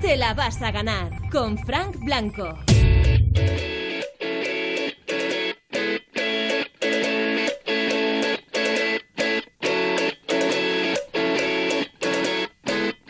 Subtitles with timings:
[0.00, 2.56] Te la vas a ganar con Frank Blanco.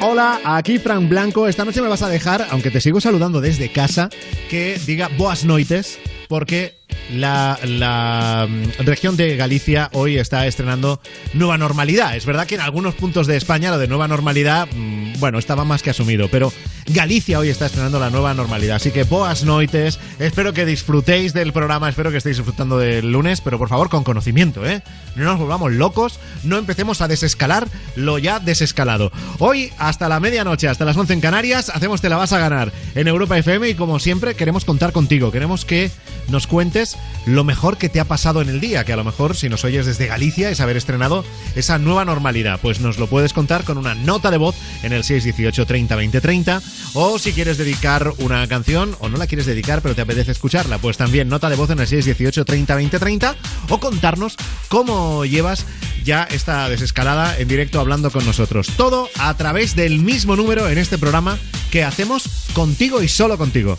[0.01, 1.47] Hola, aquí Frank Blanco.
[1.47, 4.09] Esta noche me vas a dejar, aunque te sigo saludando desde casa,
[4.49, 6.79] que diga boas noites, porque
[7.13, 11.01] la, la, mm, región de Galicia hoy está estrenando
[11.35, 12.17] nueva normalidad.
[12.17, 15.65] Es verdad que en algunos puntos de España lo de nueva normalidad, mm, bueno, estaba
[15.65, 16.53] más que asumido, pero
[16.89, 18.77] Galicia hoy está estrenando la nueva normalidad.
[18.77, 23.43] Así que boas noites, espero que disfrutéis del programa, espero que estéis disfrutando del lunes,
[23.43, 24.83] pero por favor con conocimiento, ¿eh?
[25.15, 29.13] No nos volvamos locos, no empecemos a desescalar lo ya desescalado.
[29.39, 32.73] Hoy, hasta la medianoche, hasta las 11 en Canarias, hacemos Te la vas a ganar
[32.95, 35.91] en Europa FM y como siempre queremos contar contigo, queremos que
[36.29, 36.97] nos cuentes
[37.27, 39.65] lo mejor que te ha pasado en el día, que a lo mejor si nos
[39.65, 41.25] oyes desde Galicia es haber estrenado
[41.55, 45.05] esa nueva normalidad, pues nos lo puedes contar con una nota de voz en el
[45.05, 46.63] 618 30 20 30
[46.95, 50.79] o si quieres dedicar una canción o no la quieres dedicar pero te apetece escucharla,
[50.79, 53.37] pues también nota de voz en el 618 30 20 30
[53.69, 54.37] o contarnos
[54.69, 55.67] cómo llevas
[56.05, 58.69] ya esta desescalada en directo hablando con nosotros.
[58.77, 61.39] Todo a través del mismo número en este programa
[61.71, 63.79] que hacemos contigo y solo contigo.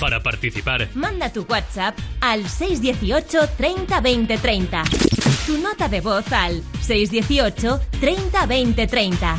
[0.00, 4.84] Para participar, Manda tu WhatsApp al 618 30 20 30.
[5.46, 9.38] Tu nota de voz al 618 30 20 30.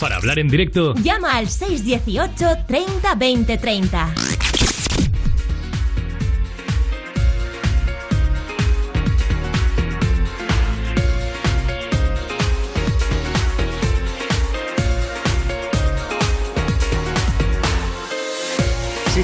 [0.00, 4.14] Para hablar en directo, Llama al 618 30 20 30.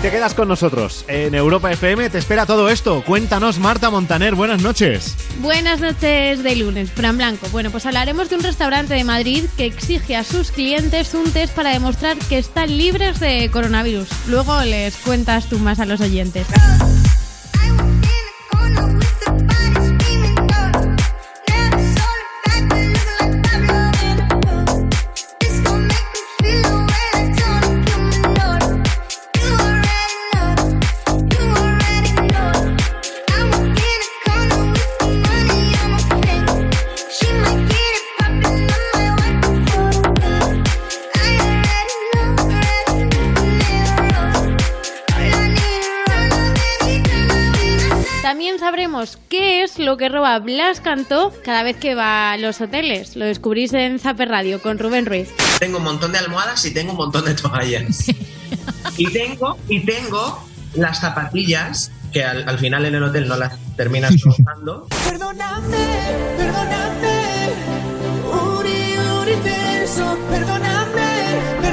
[0.07, 3.03] Te quedas con nosotros en Europa FM, te espera todo esto.
[3.05, 5.17] Cuéntanos, Marta Montaner, buenas noches.
[5.41, 7.49] Buenas noches de lunes, Fran Blanco.
[7.51, 11.57] Bueno, pues hablaremos de un restaurante de Madrid que exige a sus clientes un test
[11.57, 14.07] para demostrar que están libres de coronavirus.
[14.29, 16.47] Luego les cuentas tú más a los oyentes.
[49.29, 53.15] Qué es lo que roba Blas Cantó cada vez que va a los hoteles.
[53.15, 55.29] Lo descubrís en Zaper Radio con Rubén Ruiz.
[55.59, 58.07] Tengo un montón de almohadas y tengo un montón de toallas.
[58.97, 60.43] y tengo, y tengo
[60.75, 64.87] las zapatillas que al, al final en el hotel no las terminas usando.
[65.09, 65.77] Perdóname,
[66.39, 67.51] perdóname,
[68.33, 71.03] Uri, universo, perdóname,
[71.61, 71.66] perdóname,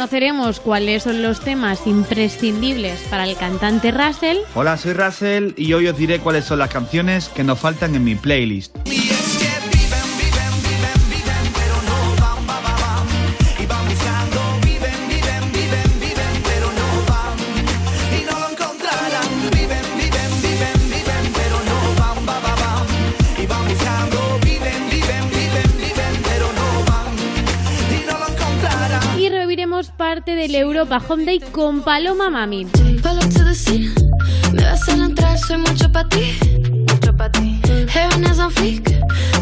[0.00, 4.38] Conoceremos cuáles son los temas imprescindibles para el cantante Russell.
[4.54, 8.04] Hola, soy Russell y hoy os diré cuáles son las canciones que nos faltan en
[8.04, 8.74] mi playlist.
[30.20, 32.66] Parte del Europa Home Day con Paloma Mami.
[33.02, 33.90] Palo to the scene.
[34.52, 36.36] Me vas a entrar, soy mucho para ti.
[36.88, 37.58] Mucho para ti.
[37.88, 38.82] Heaven is on fleek.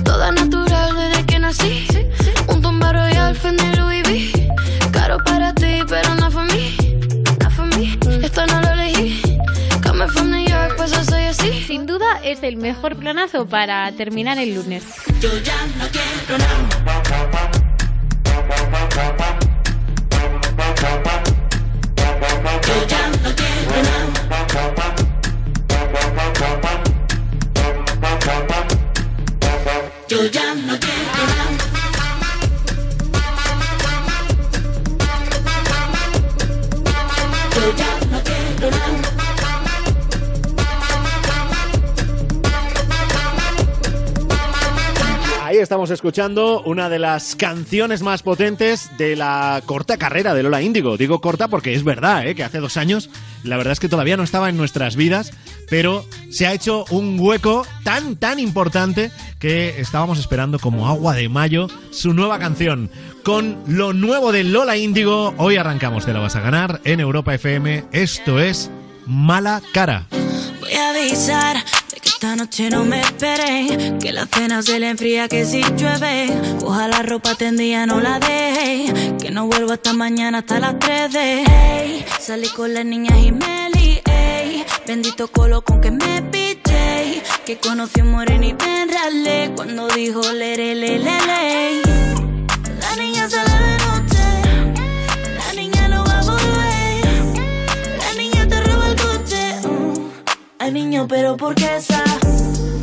[0.05, 1.85] Toda natural desde que nací.
[2.47, 4.49] Un tumba royal, Fendi Louis V.
[4.93, 6.77] Caro para ti, pero no for me.
[7.43, 7.99] No for me.
[8.25, 9.21] Esto no lo elegí.
[9.83, 11.65] Coming from New York, pues yo soy así.
[11.67, 14.85] Sin duda es el mejor planazo para terminar el lunes.
[15.21, 16.69] Yo ya no quiero nada.
[30.09, 30.48] Yo ya
[45.63, 50.97] Estamos escuchando una de las canciones más potentes de la corta carrera de Lola Índigo.
[50.97, 52.37] Digo corta porque es verdad, ¿eh?
[52.37, 53.11] que hace dos años
[53.43, 55.33] la verdad es que todavía no estaba en nuestras vidas,
[55.69, 59.11] pero se ha hecho un hueco tan, tan importante
[59.41, 62.91] que estábamos esperando como agua de mayo su nueva canción.
[63.25, 67.35] Con lo nuevo de Lola Índigo, hoy arrancamos Te la vas a ganar en Europa
[67.35, 67.85] FM.
[67.93, 68.71] Esto es
[69.09, 70.07] Mala Cara.
[70.61, 71.57] Voy a avisar
[71.91, 73.99] de que esta noche no me esperen.
[73.99, 76.29] Que la cena se le enfría, que si llueve.
[76.61, 79.17] Coja la ropa tendida, no la deje.
[79.19, 81.43] Que no vuelvo hasta mañana, hasta las 3 de.
[81.43, 84.67] Ey, salí con las niñas y me lié.
[84.87, 87.23] Bendito colo con que me piché.
[87.47, 89.53] Que conocí un moreno y me enralé.
[89.57, 91.83] Cuando dijo lere, le, le, le.
[92.79, 93.88] La niña sale de
[100.73, 102.03] Niño, pero ¿por qué esa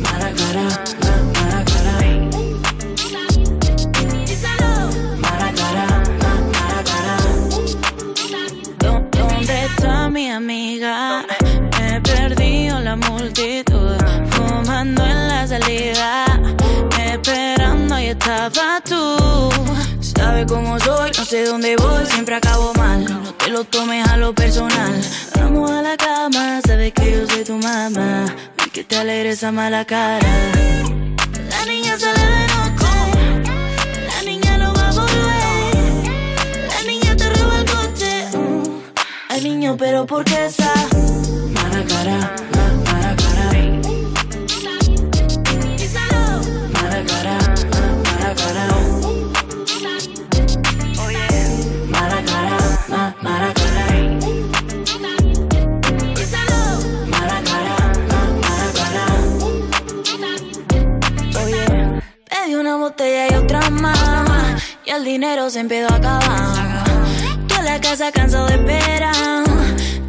[0.02, 0.62] mala cara?
[1.02, 1.94] ma- Mala cara.
[5.22, 5.86] Mala cara,
[6.20, 7.16] ma- mala cara.
[8.78, 11.24] ¿Dó- ¿Dónde está mi amiga?
[11.80, 13.96] He perdido la multitud,
[14.30, 16.24] fumando en la salida,
[17.12, 19.50] esperando y estaba tú.
[20.00, 22.72] Sabe cómo soy, no sé dónde voy, siempre acabo
[23.56, 25.00] lo tomes a lo personal.
[25.34, 28.26] Vamos a la cama, sabes que yo soy tu mamá.
[28.66, 30.28] Y que te alegre esa mala cara.
[31.48, 32.92] La niña sale de noche.
[34.12, 35.74] La niña no va a volver.
[36.74, 38.12] La niña te roba el coche.
[38.34, 38.82] uh.
[39.30, 40.74] Ay, niño, pero ¿por qué esa
[41.54, 42.35] mala cara?
[62.76, 64.62] Una botella y otra más.
[64.84, 66.84] Y el dinero se empezó a acabar.
[67.58, 69.44] En la casa cansado de esperar.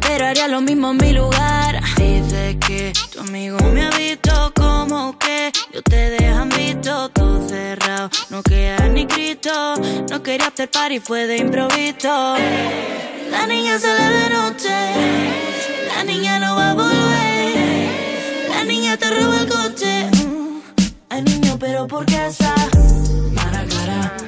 [0.00, 1.80] Pero haría lo mismo en mi lugar.
[1.96, 8.10] Dice que tu amigo me ha visto como que yo te dejan visto todo cerrado.
[8.30, 9.74] No queda ni grito.
[10.10, 12.36] No quería hacer party, fue de improviso.
[13.30, 14.76] La niña sale de noche.
[15.94, 18.48] La niña no va a volver.
[18.50, 20.17] La niña te roba el coche.
[21.58, 22.54] Pero ¿por qué esa
[23.34, 24.27] mala cara?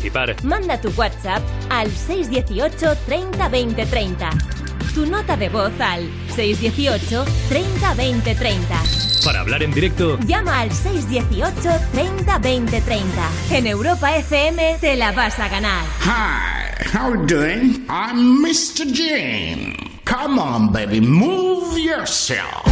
[0.00, 4.30] Participar, Manda tu WhatsApp al 618 30 20 30.
[4.94, 8.82] Tu nota de voz al 618 30 20 30.
[9.24, 13.30] para hablar en directo, Llama al 618 30 20 30.
[13.50, 15.84] En Europa FM te la vas a ganar.
[16.04, 17.86] Hi, how you doing?
[17.88, 18.86] I'm Mr.
[18.86, 19.74] Jim.
[20.04, 22.69] Come on, baby, move yourself.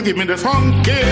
[0.00, 0.50] You give me the soul.
[0.50, 1.09] Upside down, you give me the funky.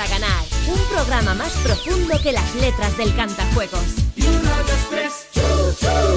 [0.00, 0.44] A ganar.
[0.66, 3.80] Un programa más profundo que las letras del cantajuegos.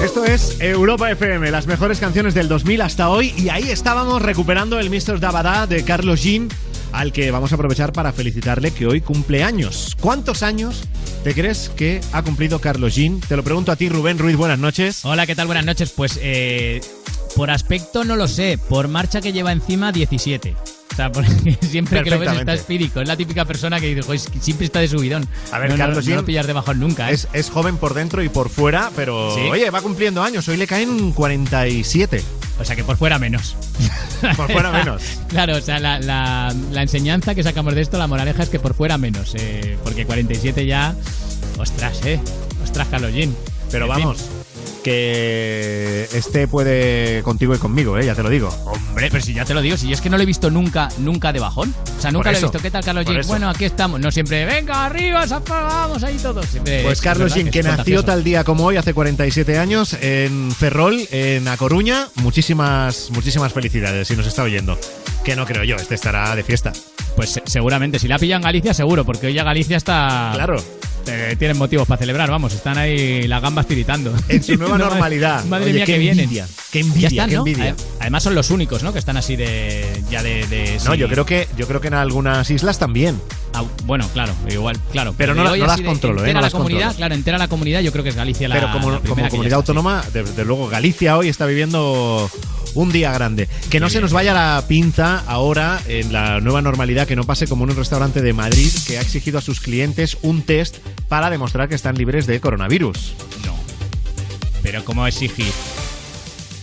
[0.02, 3.34] Esto es Europa FM, las mejores canciones del 2000 hasta hoy.
[3.36, 5.20] Y ahí estábamos recuperando el Mr.
[5.20, 6.48] Dabada de Carlos Jean,
[6.92, 9.94] al que vamos a aprovechar para felicitarle que hoy cumple años.
[10.00, 10.84] ¿Cuántos años
[11.22, 13.20] te crees que ha cumplido Carlos Jean?
[13.20, 15.04] Te lo pregunto a ti, Rubén Ruiz, buenas noches.
[15.04, 15.46] Hola, ¿qué tal?
[15.46, 15.90] Buenas noches.
[15.90, 16.80] Pues eh,
[17.36, 20.56] por aspecto no lo sé, por marcha que lleva encima 17.
[20.94, 23.00] O sea, porque siempre que lo ves está espírico.
[23.00, 25.26] Es la típica persona que dice, "Joder, es que siempre está de subidón.
[25.50, 27.10] A ver, no, no- Carlos no, Jean lo pillas de bajón nunca.
[27.10, 27.14] ¿eh?
[27.14, 29.40] Es, es joven por dentro y por fuera, pero Sí.
[29.42, 30.46] oye, va cumpliendo años.
[30.48, 32.22] Hoy le caen 47.
[32.60, 33.56] O sea, que por fuera menos.
[34.36, 35.02] Por fuera menos.
[35.28, 38.60] Claro, o sea, la, la- la enseñanza que sacamos de esto, la moraleja es que
[38.60, 39.34] por fuera menos.
[39.34, 40.94] eh, porque 47 ya.
[41.58, 42.20] Ostras, eh.
[42.62, 43.34] Ostras, Carlos Jean.
[43.72, 44.24] Pero En fin.
[44.84, 48.04] Que este puede contigo y conmigo, ¿eh?
[48.04, 48.50] ya te lo digo.
[48.66, 50.50] Hombre, pero si ya te lo digo, si yo es que no lo he visto
[50.50, 51.74] nunca, nunca de bajón.
[51.98, 52.58] O sea, nunca lo he visto.
[52.60, 53.28] ¿Qué tal, Carlos eso.
[53.28, 53.98] Bueno, aquí estamos.
[53.98, 56.46] No siempre, venga, arriba, vamos ahí todos.
[56.46, 59.96] Siempre Pues es Carlos Jean, que es nació tal día como hoy, hace 47 años,
[60.00, 64.78] en Ferrol, en A Coruña, muchísimas, muchísimas felicidades, si nos está oyendo.
[65.24, 66.72] Que no creo yo, este estará de fiesta.
[67.16, 70.32] Pues se- seguramente, si la pillan en Galicia, seguro, porque hoy ya Galicia está.
[70.34, 70.56] Claro.
[71.06, 74.14] Eh, tienen motivos para celebrar, vamos, están ahí las gambas tiritando.
[74.28, 75.44] En su nueva No, normalidad.
[75.44, 76.24] Madre Oye, mía, qué que vienen.
[76.24, 77.40] envidia, qué envidia, están, qué ¿no?
[77.46, 77.72] envidia.
[77.72, 78.92] Ade- Además son los únicos, ¿no?
[78.92, 80.02] Que están así de.
[80.10, 80.46] Ya de.
[80.46, 80.98] de- No, sí.
[80.98, 83.20] yo creo que yo creo que en algunas islas también.
[83.54, 85.14] Ah, bueno, claro, igual, claro.
[85.16, 86.30] Pero no las de controlo, ¿eh?
[86.30, 86.96] entera No la las comunidad, controlo.
[86.98, 89.54] claro, entera la comunidad, yo creo que es Galicia la Pero como, la como comunidad
[89.58, 92.28] autónoma, desde luego Galicia hoy está viviendo
[92.74, 93.48] un día grande.
[93.70, 97.46] Que no se nos vaya la pinza ahora en la nueva normalidad, que no pase
[97.46, 100.76] como en un restaurante de Madrid que ha exigido a sus clientes un test
[101.08, 103.14] para demostrar que están libres de coronavirus.
[103.46, 103.54] No.
[104.62, 105.52] Pero ¿cómo exigir?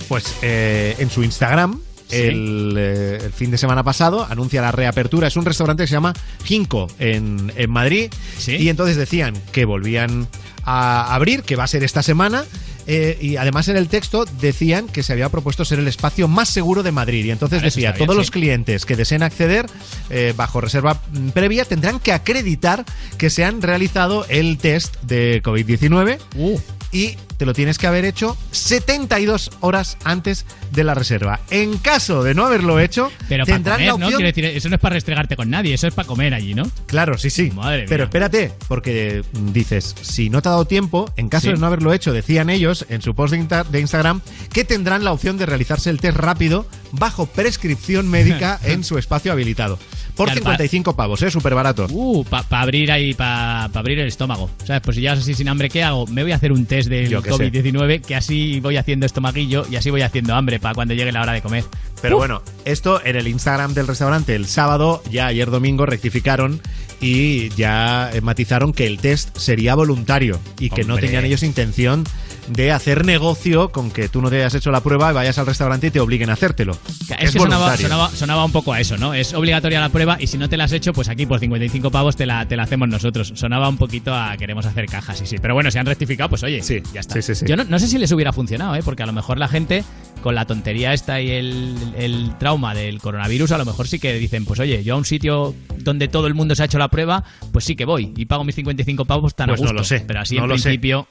[0.08, 2.18] Pues eh, en su Instagram, Sí.
[2.18, 5.28] el, eh, el fin de semana pasado, anuncia la reapertura.
[5.30, 6.12] Es un restaurante que se llama
[6.44, 8.12] Ginkgo en, en Madrid.
[8.38, 8.58] Sí.
[8.58, 10.28] Y entonces decían que volvían
[10.66, 12.44] a abrir, que va a ser esta semana.
[12.88, 16.50] Eh, y además en el texto decían que se había propuesto ser el espacio más
[16.50, 17.26] seguro de Madrid.
[17.26, 18.20] Y entonces eso decía, bien, todos sí.
[18.20, 19.66] los clientes que deseen acceder
[20.10, 22.86] eh, bajo reserva mm, previa tendrán que acreditar
[23.18, 26.60] que se han realizado el test de COVID-19 Uh,
[26.92, 31.40] y te lo tienes que haber hecho 72 horas antes de la reserva.
[31.50, 34.06] En caso de no haberlo hecho, pero tendrán comer, la ¿no?
[34.06, 34.12] opción.
[34.22, 36.70] Quiero decir, eso no es para restregarte con nadie, eso es para comer allí, ¿no?
[36.86, 37.50] Claro, sí, sí.
[37.50, 38.06] Madre Pero mía.
[38.06, 41.54] espérate, porque mm, dices, si no te ha dado tiempo, en caso Sí.
[41.54, 44.22] de no haberlo hecho, decían ellos en su post de, Insta- de Instagram
[44.54, 49.32] que tendrán la opción de realizarse el test rápido bajo prescripción médica en su espacio
[49.32, 49.80] habilitado.
[50.22, 51.32] Por Claro, 55 pavos, ¿eh?
[51.32, 51.88] Súper barato.
[51.90, 54.50] Uh, para abrir ahí, para abrir el estómago.
[54.64, 54.82] ¿Sabes?
[54.84, 56.06] Pues si llegas así sin hambre, ¿qué hago?
[56.08, 57.52] Me voy a hacer un test del Yo qué sé.
[57.52, 61.22] COVID-19, que así voy haciendo estomaguillo y así voy haciendo hambre para cuando llegue la
[61.22, 61.64] hora de comer.
[62.02, 66.62] Pero bueno, esto en el Instagram del restaurante el sábado, ya ayer domingo rectificaron
[67.00, 72.04] y ya eh, matizaron que el test sería voluntario y que no tenían ellos intención
[72.48, 75.46] de hacer negocio con que tú no te hayas hecho la prueba y vayas al
[75.46, 76.78] restaurante y te obliguen a hacértelo.
[77.20, 79.14] Es, que sonaba, sonaba, sonaba un poco a eso, ¿no?
[79.14, 81.92] Es obligatoria la prueba y si no te la has hecho, pues aquí por 55
[81.92, 83.32] pavos te la, te la hacemos nosotros.
[83.36, 85.38] Sonaba un poquito a queremos hacer cajas, sí, sí.
[85.42, 87.16] Pero bueno, si han rectificado, pues oye, Sí, ya está.
[87.16, 87.46] sí, sí, sí.
[87.48, 88.82] Yo no, no sé si les hubiera funcionado, ¿eh?
[88.84, 89.84] Porque a lo mejor la gente,
[90.22, 94.14] con la tontería esta y el, el trauma del coronavirus, a lo mejor sí que
[94.14, 96.88] dicen, pues oye, yo a un sitio donde todo el mundo se ha hecho la
[96.90, 99.80] prueba, pues sí que voy y pago mis 55 pavos tan Pues a no gusto.
[99.80, 100.64] lo sé, Pero así no en lo sé.
[100.64, 101.08] principio,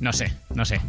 [0.00, 0.80] no sé, no sé.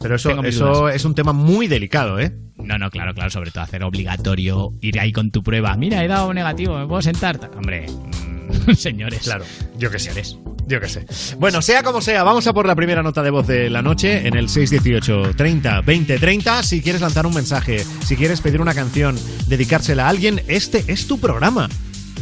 [0.00, 2.32] Pero eso, eso es un tema muy delicado, ¿eh?
[2.56, 5.76] No, no, claro, claro, sobre todo hacer obligatorio ir ahí con tu prueba.
[5.76, 7.38] Mira, he dado negativo, ¿me puedo sentar?
[7.56, 7.86] Hombre,
[8.76, 9.20] señores.
[9.24, 9.44] Claro,
[9.78, 10.10] yo qué sé.
[10.12, 10.38] Señores.
[10.70, 11.04] Yo qué sé.
[11.36, 14.28] Bueno, sea como sea, vamos a por la primera nota de voz de la noche
[14.28, 16.62] en el 618 30 20 30.
[16.62, 21.08] Si quieres lanzar un mensaje, si quieres pedir una canción, dedicársela a alguien, este es
[21.08, 21.68] tu programa.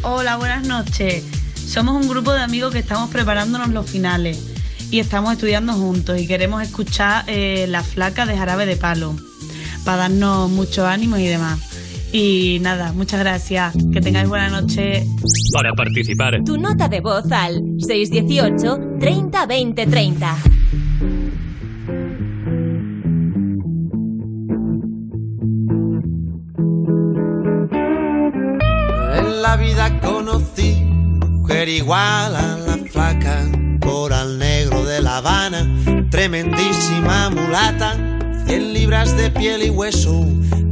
[0.00, 1.25] Hola, buenas noches.
[1.55, 4.43] Somos un grupo de amigos que estamos preparándonos los finales
[4.90, 9.14] y estamos estudiando juntos y queremos escuchar eh, La Flaca de Jarabe de Palo
[9.85, 11.67] para darnos mucho ánimo y demás.
[12.12, 13.75] Y nada, muchas gracias.
[13.93, 15.05] Que tengáis buena noche.
[15.53, 20.37] Para participar, Tu nota de voz al 618 30 20 30.
[29.19, 30.77] En la vida conocí
[31.49, 33.50] mujer igual a la flaca,
[33.81, 35.67] coral negro de La Habana,
[36.11, 37.97] tremendísima mulata,
[38.47, 40.27] 100 libras de piel y hueso,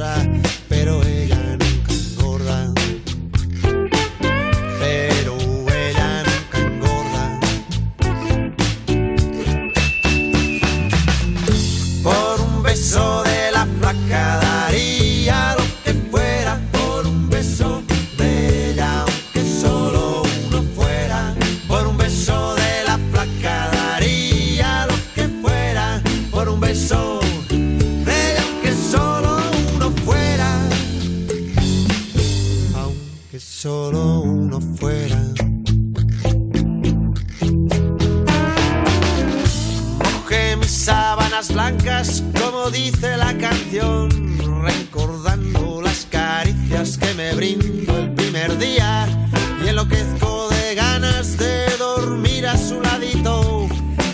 [0.00, 0.49] atrás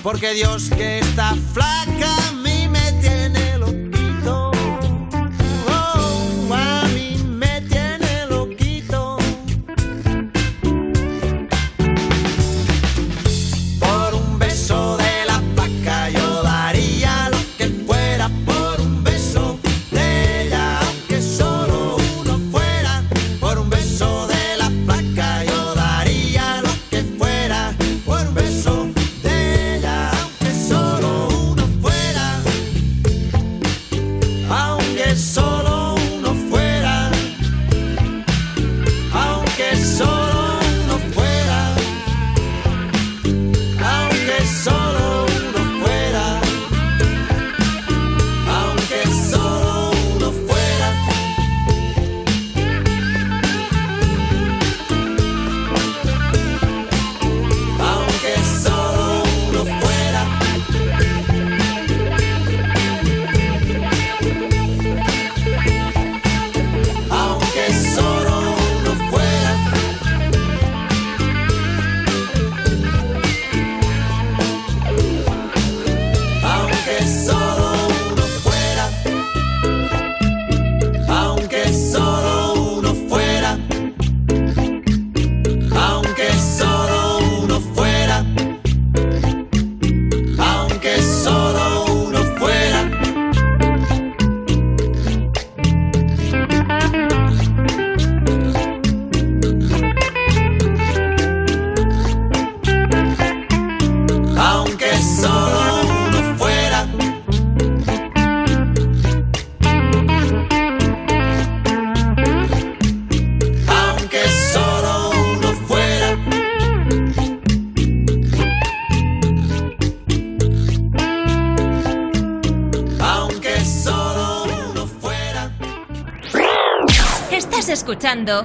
[0.07, 2.26] porque Dios que está flaca.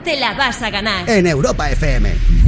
[0.03, 1.09] te la vas a ganar.
[1.09, 2.40] En Europa FM.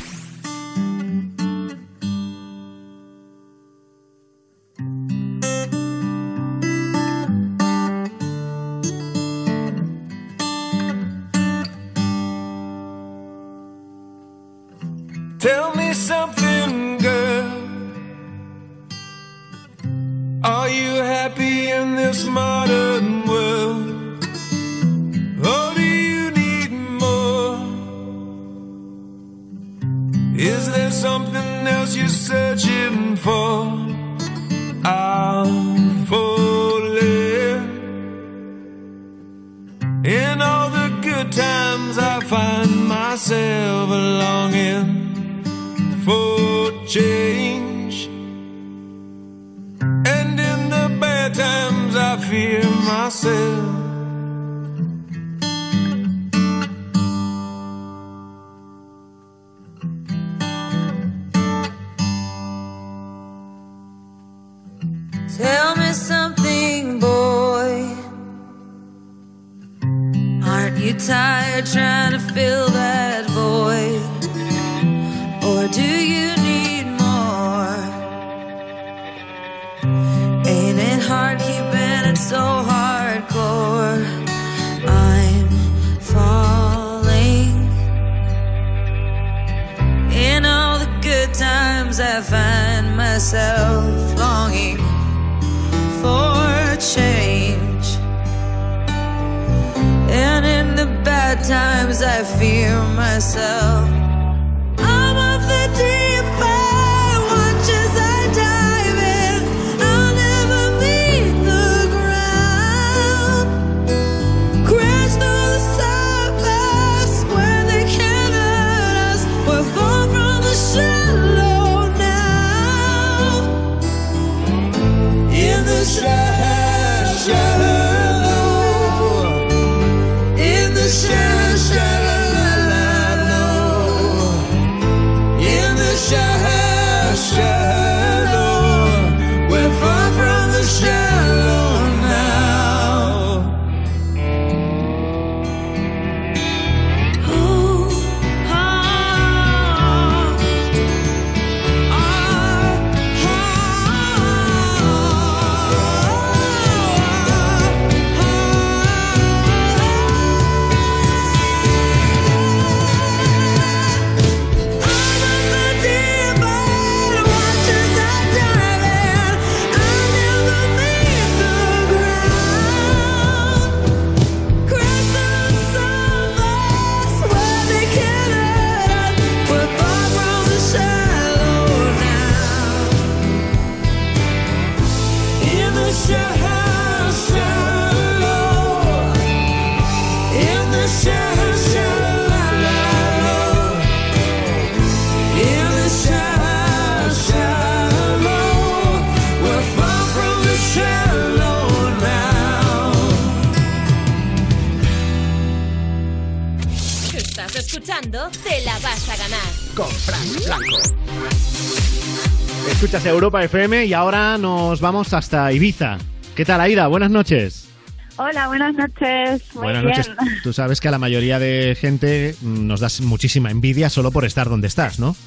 [213.13, 215.97] Europa FM y ahora nos vamos hasta Ibiza.
[216.35, 216.87] ¿Qué tal, Aida?
[216.87, 217.69] Buenas noches.
[218.15, 219.41] Hola, buenas noches.
[219.53, 219.97] Muy Buenas bien.
[219.97, 220.41] noches.
[220.43, 224.25] Tú sabes que a la mayoría de gente mm, nos das muchísima envidia solo por
[224.25, 225.15] estar donde estás, ¿no?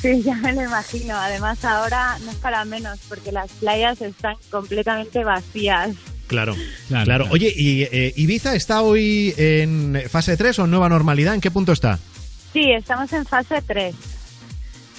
[0.00, 1.16] Sí, ya me lo imagino.
[1.16, 5.96] Además, ahora no es para menos porque las playas están completamente vacías.
[6.26, 6.54] Claro,
[6.88, 7.26] claro.
[7.30, 11.34] Oye, ¿y eh, Ibiza está hoy en fase 3 o en nueva normalidad?
[11.34, 11.98] ¿En qué punto está?
[12.52, 13.94] Sí, estamos en fase 3.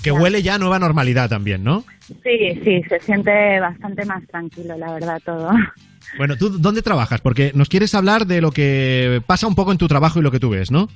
[0.07, 1.83] Que huele ya a nueva normalidad también, ¿no?
[2.23, 5.51] Sí, sí, se siente bastante más tranquilo, la verdad, todo.
[6.17, 7.19] Bueno, ¿tú dónde trabajas?
[7.19, 10.31] Porque nos quieres hablar de lo que pasa un poco en tu trabajo y lo
[10.31, 10.87] que tú ves, ¿no?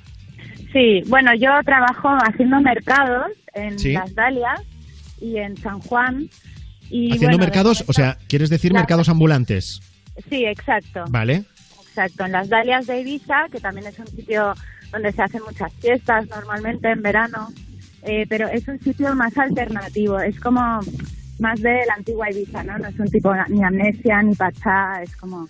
[0.72, 3.92] Sí, bueno, yo trabajo haciendo mercados en Sí.
[3.92, 4.62] Las Dalias
[5.20, 6.30] y en San Juan.
[6.88, 9.80] Y Haciendo bueno, mercados, o sea, ¿quieres decir Las- mercados ambulantes?
[10.30, 11.04] Sí, exacto.
[11.10, 11.44] ¿Vale?
[11.88, 14.54] Exacto, en las Dalias de Ibiza, que también es un sitio
[14.90, 17.48] donde se hacen muchas fiestas normalmente en verano,
[18.02, 20.80] eh, pero es un sitio más alternativo, es como
[21.38, 22.78] más de la antigua Ibiza, ¿no?
[22.78, 25.48] No es un tipo ni amnesia ni pachá, es como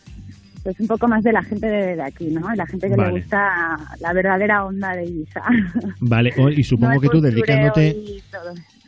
[0.64, 2.54] es un poco más de la gente de, de aquí, ¿no?
[2.54, 3.12] La gente que Vale.
[3.14, 5.42] le gusta la verdadera onda de Ibiza.
[6.00, 7.88] Vale, y supongo No que tú dedicándote...
[7.88, 8.22] y.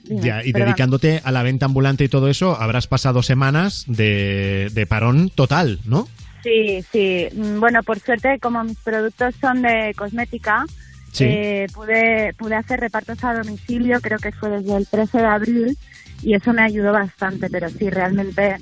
[0.04, 0.68] Dime, Ya, y perdón.
[0.68, 5.80] dedicándote a la venta ambulante y todo eso, habrás pasado semanas de, de parón total,
[5.86, 6.06] ¿no?
[6.42, 7.26] Sí, sí.
[7.34, 10.66] Mm, Bueno, por suerte, como mis productos son de cosmética,
[11.14, 11.24] Sí.
[11.26, 15.78] eh, pude, pude hacer repartos a domicilio, creo que fue desde el 13 de abril,
[16.22, 18.56] y eso me ayudó bastante, pero sí, realmente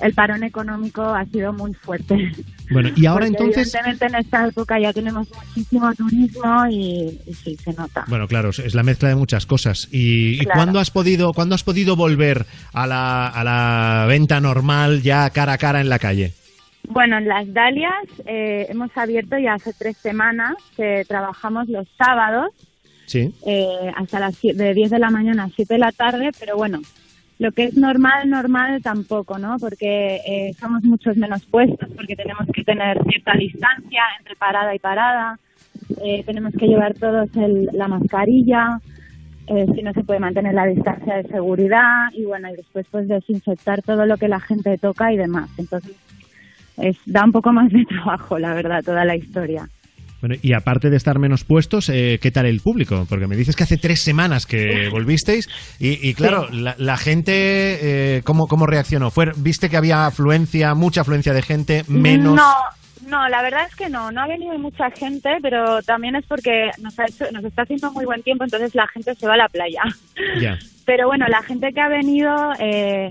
[0.00, 2.32] el parón económico ha sido muy fuerte.
[2.70, 3.74] Bueno, y ahora Porque entonces...
[3.74, 8.04] Evidentemente en esta época ya tenemos muchísimo turismo y, y sí, se nota.
[8.08, 9.88] Bueno, claro, es la mezcla de muchas cosas.
[9.92, 10.58] ¿Y, y Claro.
[10.58, 15.52] cuándo has podido cuándo has podido volver a la, a la venta normal ya cara
[15.54, 16.32] a cara en la calle?
[16.88, 17.92] Bueno, en las Dalias
[18.26, 22.50] eh, hemos abierto ya hace tres semanas que trabajamos los sábados
[23.06, 23.34] Sí.
[23.46, 26.80] eh, hasta las de 10 de la mañana a 7 de la tarde, pero bueno,
[27.38, 29.56] lo que es normal, normal tampoco, ¿no?
[29.58, 34.78] Porque eh, somos muchos menos puestos, porque tenemos que tener cierta distancia entre parada y
[34.78, 35.38] parada,
[36.02, 38.80] eh, tenemos que llevar todos el- la mascarilla,
[39.48, 43.06] eh, si no se puede mantener la distancia de seguridad y bueno, y después pues
[43.06, 45.50] desinfectar todo lo que la gente toca y demás.
[45.58, 45.92] Entonces,
[46.78, 49.66] es, da un poco más de trabajo, la verdad, toda la historia.
[50.20, 53.04] Bueno, y aparte de estar menos puestos, eh, ¿qué tal el público?
[53.10, 58.16] Porque me dices que hace tres semanas que volvisteis y, y claro, la, la gente,
[58.16, 59.10] eh, ¿cómo, ¿cómo reaccionó?
[59.10, 62.36] ¿Fue, ¿Viste que había afluencia, mucha afluencia de gente, menos?
[62.36, 62.54] No,
[63.08, 66.70] no, la verdad es que no, no ha venido mucha gente, pero también es porque
[66.80, 69.38] nos, ha hecho, nos está haciendo muy buen tiempo, entonces la gente se va a
[69.38, 69.82] la playa.
[70.40, 70.58] Ya.
[70.86, 73.10] Pero bueno, la gente que ha venido, eh,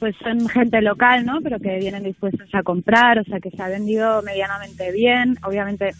[0.00, 1.40] pues son gente local, ¿no?
[1.42, 5.36] Pero que vienen dispuestos a comprar, o sea que se ha vendido medianamente bien.
[5.44, 5.90] Obviamente,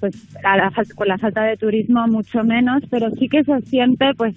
[0.00, 0.14] pues
[0.94, 4.34] con la falta de turismo mucho menos, pero sí que se siente, pues,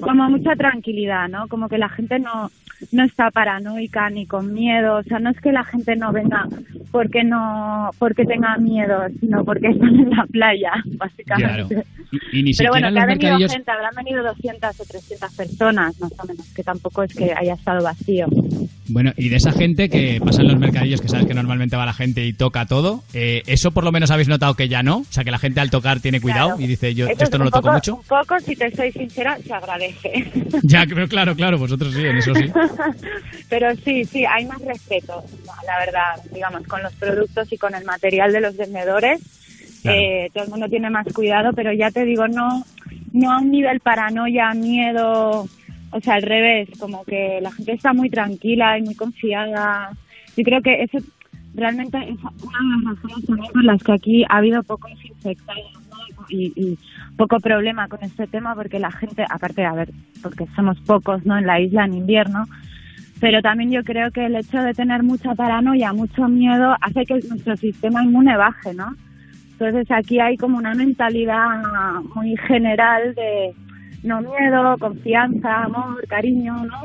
[0.00, 1.48] como mucha tranquilidad, ¿no?
[1.48, 2.50] Como que la gente no,
[2.92, 6.46] no está paranoica ni con miedo, o sea, no es que la gente no venga
[6.90, 11.74] porque no, porque tenga miedo, sino porque están en la playa, básicamente.
[11.74, 11.86] Claro.
[12.32, 13.52] Y, y ni Pero bueno, en que ha venido mercadillos.
[13.52, 17.54] gente, habrán venido 200 o 300 personas, más o menos, que tampoco es que haya
[17.54, 18.26] estado vacío.
[18.88, 21.84] Bueno, y de esa gente que pasa en los mercadillos, que sabes que normalmente va
[21.86, 24.98] la gente y toca todo, eh, ¿eso por lo menos habéis notado que ya no?
[24.98, 26.62] O sea, que la gente al tocar tiene cuidado Claro.
[26.62, 27.94] y dice, yo esto es no lo toco poco- mucho.
[27.96, 30.32] Un poco, si te soy sincera, se agradece.
[30.62, 32.44] Ya, pero claro, claro, vosotros sí, en eso sí.
[33.48, 35.22] Pero sí, sí, hay más respeto,
[35.66, 39.20] la verdad, digamos, con los productos y con el material de los vendedores.
[39.82, 39.98] Claro.
[40.00, 42.64] Eh, todo el mundo tiene más cuidado, pero ya te digo, no,
[43.12, 45.46] no a un nivel paranoia, miedo,
[45.92, 49.90] o sea, al revés, como que la gente está muy tranquila y muy confiada.
[50.36, 50.98] Yo creo que eso
[51.54, 55.72] realmente es una de las razones también por las que aquí ha habido pocos infectados
[55.90, 56.26] ¿no?
[56.28, 56.78] y,
[57.16, 59.90] poco problema con este tema, porque la gente, aparte, a ver,
[60.22, 62.44] porque somos pocos no en la isla en invierno,
[63.20, 67.14] pero también yo creo que el hecho de tener mucha paranoia, mucho miedo, hace que
[67.28, 68.94] nuestro sistema inmune baje, ¿no?
[69.52, 73.54] Entonces aquí hay como una mentalidad muy general de
[74.02, 76.82] no miedo, confianza, amor, cariño, ¿no?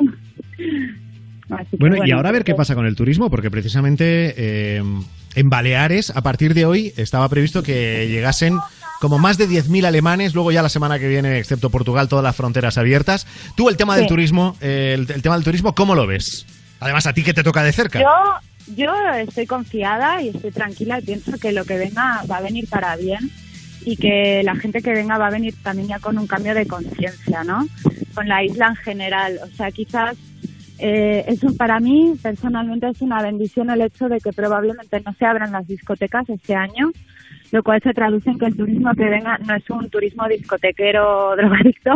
[1.58, 4.84] Así que Bueno, y ahora a ver qué pasa con el turismo, porque precisamente eh,
[5.36, 8.58] en Baleares, a partir de hoy, estaba previsto que llegasen
[9.00, 12.36] como más de 10.000 alemanes, luego ya la semana que viene, excepto Portugal, todas las
[12.36, 13.26] fronteras abiertas.
[13.56, 14.10] Tú el tema del Sí.
[14.10, 16.46] turismo, eh, el, el tema del turismo, ¿cómo lo ves?
[16.80, 18.00] Además, a ti que te toca de cerca.
[18.00, 22.42] Yo, yo estoy confiada y estoy tranquila y pienso que lo que venga va a
[22.42, 23.30] venir para bien
[23.86, 26.68] y que la gente que venga va a venir también ya con un cambio de
[26.68, 27.66] conciencia, ¿no?
[28.14, 29.40] Con la isla en general.
[29.44, 30.18] O sea, quizás
[30.84, 35.26] eh, eso para mí personalmente es una bendición el hecho de que probablemente no se
[35.26, 36.92] abran las discotecas este año,
[37.52, 41.36] lo cual se traduce en que el turismo que venga no es un turismo discotequero
[41.38, 41.92] drogadicto,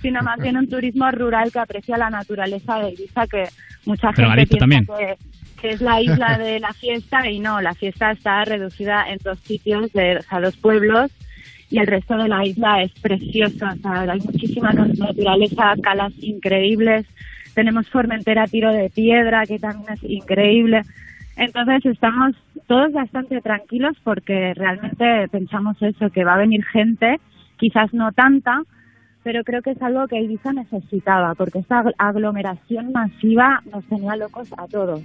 [0.00, 3.48] sino más bien un turismo rural que aprecia la naturaleza de Ibiza, que
[3.84, 4.86] mucha gente piensa también.
[4.86, 5.16] que,
[5.62, 9.38] que es la isla de la fiesta y no, la fiesta está reducida en dos
[9.38, 11.10] sitios, de, o sea, dos pueblos
[11.70, 17.06] y el resto de la isla es preciosa, o sea, hay muchísima naturaleza, calas increíbles,
[17.54, 20.82] tenemos Formentera Tiro de Piedra, que también es increíble.
[21.36, 22.34] Entonces estamos
[22.66, 27.20] todos bastante tranquilos porque realmente pensamos eso, que va a venir gente,
[27.56, 28.62] quizás no tanta,
[29.22, 34.16] pero creo que es algo que Ibiza necesitaba, porque esta agl- aglomeración masiva nos tenía
[34.16, 35.00] locos a todos.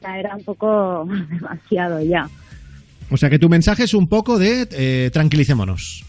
[0.00, 2.28] Sea, era un poco demasiado ya.
[3.10, 6.04] O sea, que tu mensaje es un poco de eh, tranquilicémonos.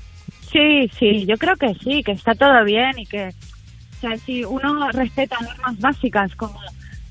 [0.51, 4.43] Sí, sí, yo creo que sí, que está todo bien y que, o sea, si
[4.43, 6.59] uno respeta normas básicas como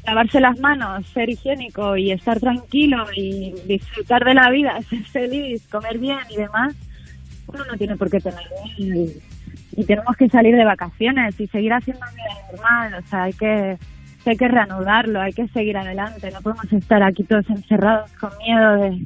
[0.05, 5.67] lavarse las manos, ser higiénico y estar tranquilo y disfrutar de la vida, ser feliz,
[5.71, 6.75] comer bien y demás,
[7.47, 8.45] uno no tiene por qué tener
[8.77, 9.13] miedo
[9.75, 13.33] y, y tenemos que salir de vacaciones y seguir haciendo vida normal, o sea, hay
[13.33, 13.79] que
[14.31, 18.75] hay que reanudarlo, hay que seguir adelante, no podemos estar aquí todos encerrados con miedo
[18.77, 19.05] de,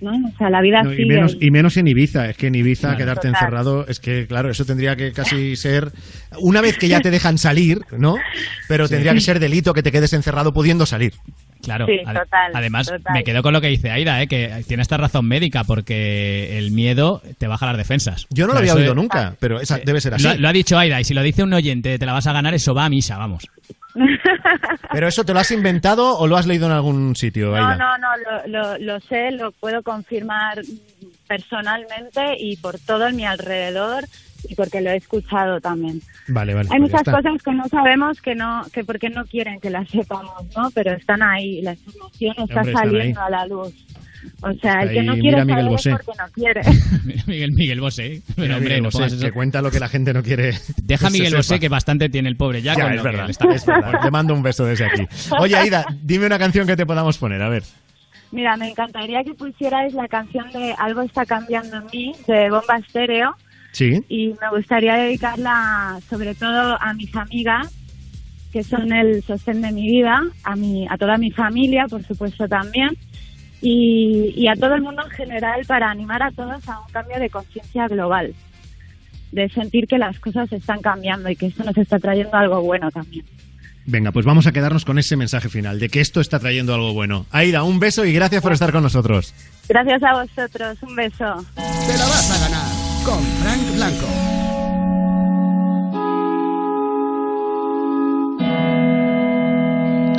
[0.00, 0.12] ¿no?
[0.28, 2.28] O sea, la vida No, y, menos, y menos en Ibiza.
[2.30, 2.98] Es que en Ibiza Claro.
[2.98, 3.34] quedarte Total.
[3.42, 5.92] encerrado, es que, claro, eso tendría que casi ser.
[6.40, 8.16] Una vez que ya te dejan salir, ¿no?
[8.68, 8.94] Pero Sí.
[8.94, 11.12] tendría que ser delito que te quedes encerrado pudiendo salir.
[11.62, 11.86] Claro.
[11.86, 13.12] Sí, total, Además, total.
[13.14, 14.26] me quedo con lo que dice Aida, ¿eh?
[14.28, 18.26] que tiene esta razón médica, porque el miedo te baja las defensas.
[18.30, 20.24] Yo no lo había oído es- nunca, pero esa debe ser así.
[20.24, 22.32] Lo, lo ha dicho Aida, y si lo dice un oyente, te la vas a
[22.32, 23.46] ganar, eso va a misa, vamos.
[24.92, 27.76] ¿Pero eso te lo has inventado o lo has leído en algún sitio, No, Aida?
[27.76, 28.08] no, no,
[28.46, 28.46] lo,
[28.76, 30.60] lo, lo sé, lo puedo confirmar
[31.26, 34.04] personalmente y por todo en mi alrededor
[34.48, 36.00] y porque lo he escuchado también.
[36.28, 36.68] Vale, vale.
[36.72, 39.88] Hay pues muchas cosas que no sabemos que no que porque no quieren que las
[39.88, 40.70] sepamos, ¿no?
[40.74, 43.26] Pero están ahí, la información está Hombre, están saliendo ahí.
[43.26, 43.74] a la luz.
[44.42, 45.90] O sea, el que no mira quiere Miguel saber Bosé.
[45.90, 46.60] es porque no quiere.
[47.26, 48.22] Miguel, Miguel Bosé.
[48.26, 50.52] Pero Mira, hombre, Miguel no Bosé, que cuenta lo que la gente no quiere.
[50.82, 52.74] Deja a que se Miguel Bosé, que bastante tiene el pobre ya.
[52.76, 54.00] Ya, es verdad, le está- es verdad.
[54.02, 55.06] Te mando un beso desde aquí.
[55.38, 57.62] Oye, Aida, dime una canción que te podamos poner, a ver.
[58.30, 62.76] Mira, me encantaría que pusierais la canción de Algo está cambiando en mí de Bomba
[62.78, 63.34] Estéreo
[63.72, 64.04] Sí.
[64.08, 67.72] y me gustaría dedicarla sobre todo a mis amigas
[68.52, 72.48] que son el sostén de mi vida, a mi, a toda mi familia, por supuesto
[72.48, 72.90] también,
[73.62, 77.18] y, y a todo el mundo en general para animar a todos a un cambio
[77.18, 78.34] de conciencia global,
[79.32, 82.90] de sentir que las cosas están cambiando y que esto nos está trayendo algo bueno
[82.90, 83.24] también.
[83.86, 86.92] Venga, pues vamos a quedarnos con ese mensaje final de que esto está trayendo algo
[86.92, 87.26] bueno.
[87.30, 89.34] Aida, un beso y gracias por estar con nosotros.
[89.68, 91.46] Gracias a vosotros, un beso.
[91.54, 92.79] Te la vas a ganar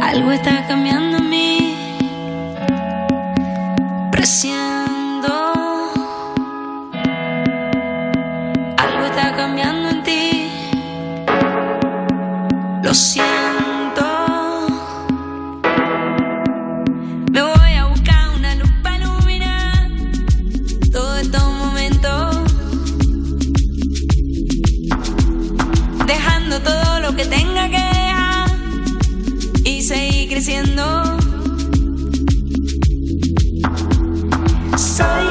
[0.01, 1.75] algo está cambiando en mí.
[4.12, 5.34] presiendo.
[8.77, 10.51] Algo está cambiando en ti.
[12.84, 13.40] Lo siento.
[30.43, 30.63] Que
[34.75, 35.31] soy,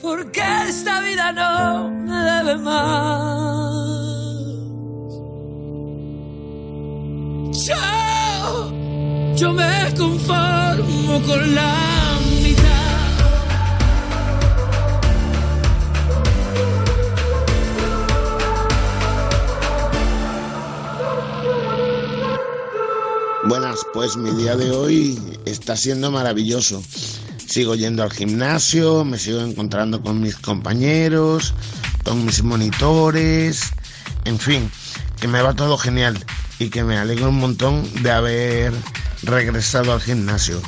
[0.00, 3.72] Porque esta vida no me debe más.
[7.66, 12.01] Yo, yo me conformo con la
[23.52, 26.82] Buenas, pues mi día de hoy está siendo maravilloso.
[27.46, 31.52] Sigo yendo al gimnasio, me sigo encontrando con mis compañeros,
[32.02, 33.74] con mis monitores,
[34.24, 34.70] en fin,
[35.20, 36.18] que me va todo genial
[36.58, 38.72] y que me alegro un montón de haber
[39.22, 40.58] regresado al gimnasio.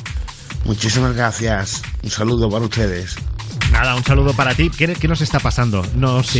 [0.63, 1.81] Muchísimas gracias.
[2.03, 3.15] Un saludo para ustedes.
[3.75, 4.69] Nada, un saludo para ti.
[4.69, 5.85] ¿Qué, qué nos está pasando?
[5.95, 6.31] Nos,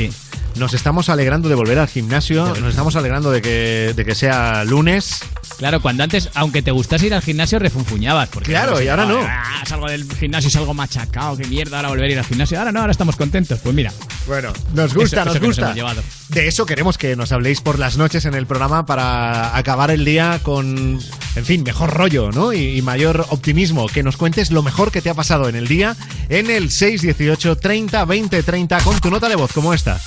[0.55, 4.63] nos estamos alegrando de volver al gimnasio, nos estamos alegrando de que, de que sea
[4.63, 5.19] lunes.
[5.57, 8.29] Claro, cuando antes, aunque te gustase ir al gimnasio, refunfuñabas.
[8.29, 9.19] Porque Claro, y ahora no.
[9.21, 12.57] "Ah, salgo del gimnasio y salgo machacado, qué mierda, ahora volver a ir al gimnasio.
[12.57, 13.59] Ahora no, ahora estamos contentos.
[13.61, 13.91] Pues mira.
[14.27, 15.57] Bueno, Nos gusta, Eso- nos eso que nos
[15.95, 16.03] gusta.
[16.29, 20.03] De eso queremos que nos habléis por las noches en el programa para acabar el
[20.03, 20.99] día con,
[21.35, 22.51] en fin, mejor rollo, ¿no?
[22.51, 23.87] Y, y mayor optimismo.
[23.87, 25.95] Que nos cuentes lo mejor que te ha pasado en el día
[26.29, 29.99] en el 618 30 20 30 con tu nota de voz como esta.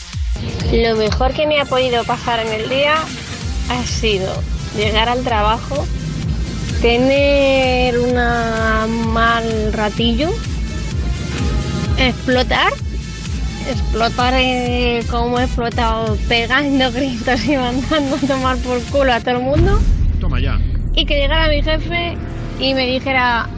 [0.73, 2.95] Lo mejor que me ha podido pasar en el día
[3.71, 4.33] ha sido
[4.77, 5.87] llegar al trabajo,
[6.81, 10.31] tener una mal ratillo,
[11.99, 12.73] explotar,
[13.69, 19.37] explotar eh, como he explotado, pegando gritos y mandando a tomar por culo a todo
[19.39, 19.81] el mundo,
[20.21, 20.59] Toma ya.
[20.95, 22.17] y que llegara mi jefe
[22.61, 23.49] y me dijera,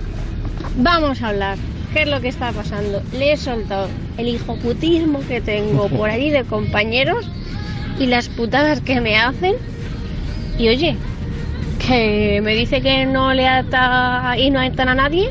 [0.77, 1.59] vamos a hablar,
[1.93, 3.03] ¿qué es lo que está pasando?
[3.12, 7.28] Le he soltado el hijoputismo que tengo por allí de compañeros
[7.99, 9.57] y las putadas que me hacen.
[10.59, 10.97] Y oye,
[11.86, 15.30] que me dice que no le ata y no atan a nadie.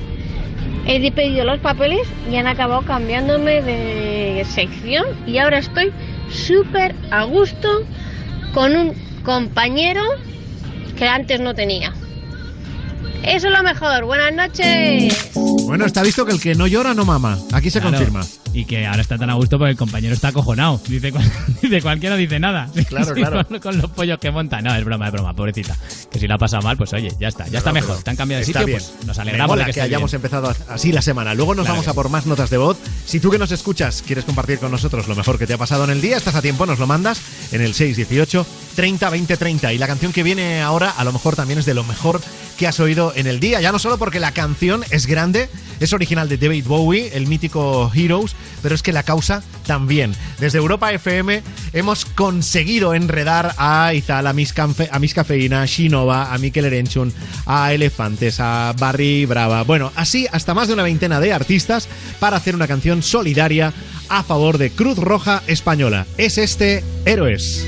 [0.86, 5.92] He pedido los papeles y han acabado cambiándome de sección y ahora estoy
[6.30, 7.68] súper a gusto
[8.54, 8.94] con un
[9.24, 10.02] compañero
[10.98, 11.94] que antes no tenía.
[13.30, 14.06] Eso es lo mejor.
[14.06, 15.30] Buenas noches.
[15.66, 17.38] Bueno, está visto que el que no llora no mama.
[17.54, 17.96] Aquí se Claro.
[17.98, 18.26] confirma.
[18.54, 20.82] Y que ahora está tan a gusto porque el compañero está acojonado.
[20.88, 21.14] Dice,
[21.62, 22.68] dice cualquiera dice nada.
[22.88, 23.46] Claro, Sí, claro.
[23.48, 24.62] Con, con los pollos que monta.
[24.62, 25.78] No, es broma, es broma, pobrecita.
[26.12, 28.02] Que si la pasa mal, pues oye, ya está, ya está No, mejor.
[28.02, 28.80] Te han cambiado de está sitio, bien.
[28.80, 30.18] pues nos alegramos de que, hayamos bien.
[30.18, 31.36] empezado así la semana.
[31.36, 32.78] Luego nos Claro vamos que a por más notas de voz.
[33.06, 35.84] Si tú que nos escuchas quieres compartir con nosotros lo mejor que te ha pasado
[35.84, 37.22] en el día, estás a tiempo, nos lo mandas
[37.52, 39.74] en el 618 30 20 30.
[39.74, 42.20] Y la canción que viene ahora a lo mejor también es de lo mejor
[42.58, 43.62] que has oído en el día.
[43.62, 45.50] Ya no solo porque la canción es grande,
[45.80, 50.14] es original de David Bowie, el mítico Heroes, pero es que la causa también.
[50.40, 51.42] Desde Europa FM
[51.74, 56.66] hemos conseguido enredar a Izal, a Miss, Canfe- a Miss Cafeína, a Shinova, a Mikel
[56.66, 57.14] Erenchun,
[57.46, 59.64] a Elefantes, a Barry Brava.
[59.64, 61.88] Bueno, así hasta más de una veintena de artistas
[62.20, 63.74] para hacer una canción solidaria
[64.10, 66.06] a favor de Cruz Roja Española.
[66.18, 67.66] Es este Héroes.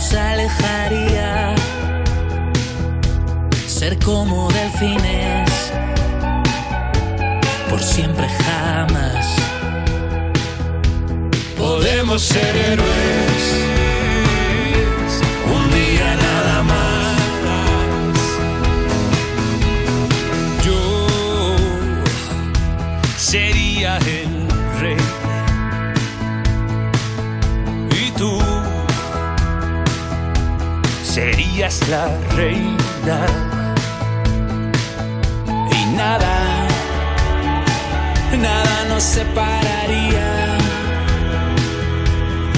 [0.00, 1.54] Nos alejaría.
[3.66, 5.50] Ser como delfines,
[7.68, 9.26] por siempre jamás.
[11.56, 13.79] Podemos ser héroes.
[31.90, 33.18] La reina.
[35.78, 36.36] Y nada,
[38.38, 40.50] nada nos separaría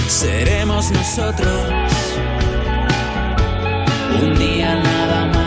[0.09, 1.65] seremos nosotros.
[4.23, 5.42] Un día nada más.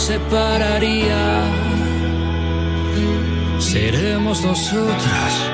[0.00, 1.44] Separaría.
[3.58, 5.49] Seremos nosotras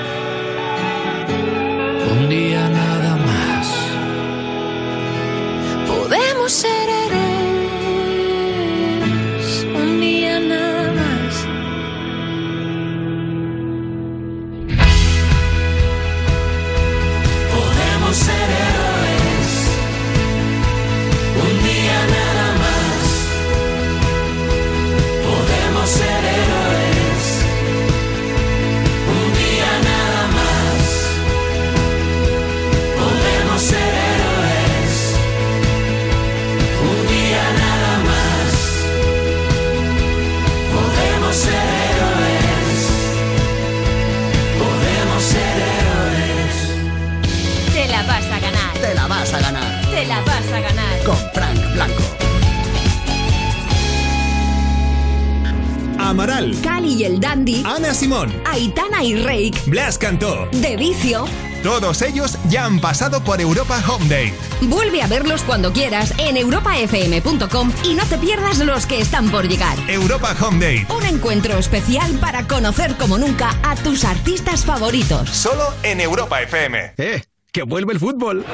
[56.96, 60.48] y el Dandy, Ana Simón, Aitana y Rake, Blas Cantó.
[60.52, 61.26] De Vicio.
[61.62, 64.32] Todos ellos ya han pasado por Europa Home Day.
[64.62, 69.46] Vuelve a verlos cuando quieras en europafm.com y no te pierdas los que están por
[69.48, 69.76] llegar.
[69.88, 70.86] Europa Home Day.
[70.96, 75.28] Un encuentro especial para conocer como nunca a tus artistas favoritos.
[75.28, 76.94] Solo en Europa FM.
[76.96, 77.22] ¡Eh!
[77.52, 78.44] ¡Que vuelve el fútbol!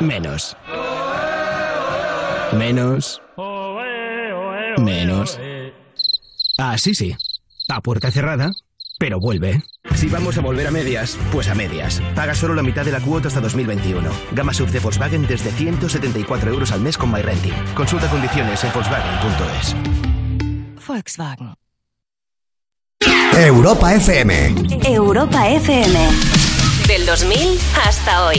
[0.00, 0.56] Menos.
[2.52, 3.20] Menos.
[4.78, 5.38] Menos.
[6.58, 7.16] Ah, sí, sí.
[7.68, 8.52] A puerta cerrada,
[8.98, 9.62] pero vuelve.
[9.94, 12.00] Si vamos a volver a medias, pues a medias.
[12.14, 14.10] Paga solo la mitad de la cuota hasta 2021.
[14.32, 17.54] Gama sub de Volkswagen desde 174 euros al mes con MyRenting.
[17.74, 19.74] Consulta condiciones en Volkswagen.es.
[20.86, 21.54] Volkswagen.
[23.36, 24.54] Europa FM.
[24.84, 25.98] Europa FM.
[26.86, 28.38] Del 2000 hasta hoy.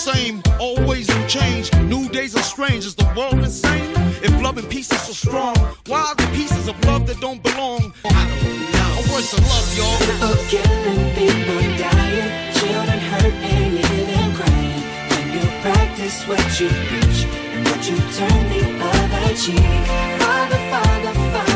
[0.00, 0.42] same.
[0.58, 1.72] Always new change.
[1.94, 2.86] New days are strange.
[2.86, 3.92] Is the world insane?
[4.26, 5.54] If love and peace is so strong,
[5.86, 7.92] why are the pieces of love that don't belong?
[8.04, 9.00] I don't know.
[9.00, 9.98] A words of love, y'all.
[10.00, 14.82] People killing, people dying, children hurt and hear them crying.
[15.10, 17.20] When you practice what you preach
[17.52, 19.84] and what you turn the other cheek.
[20.20, 21.49] Father, Father, Father,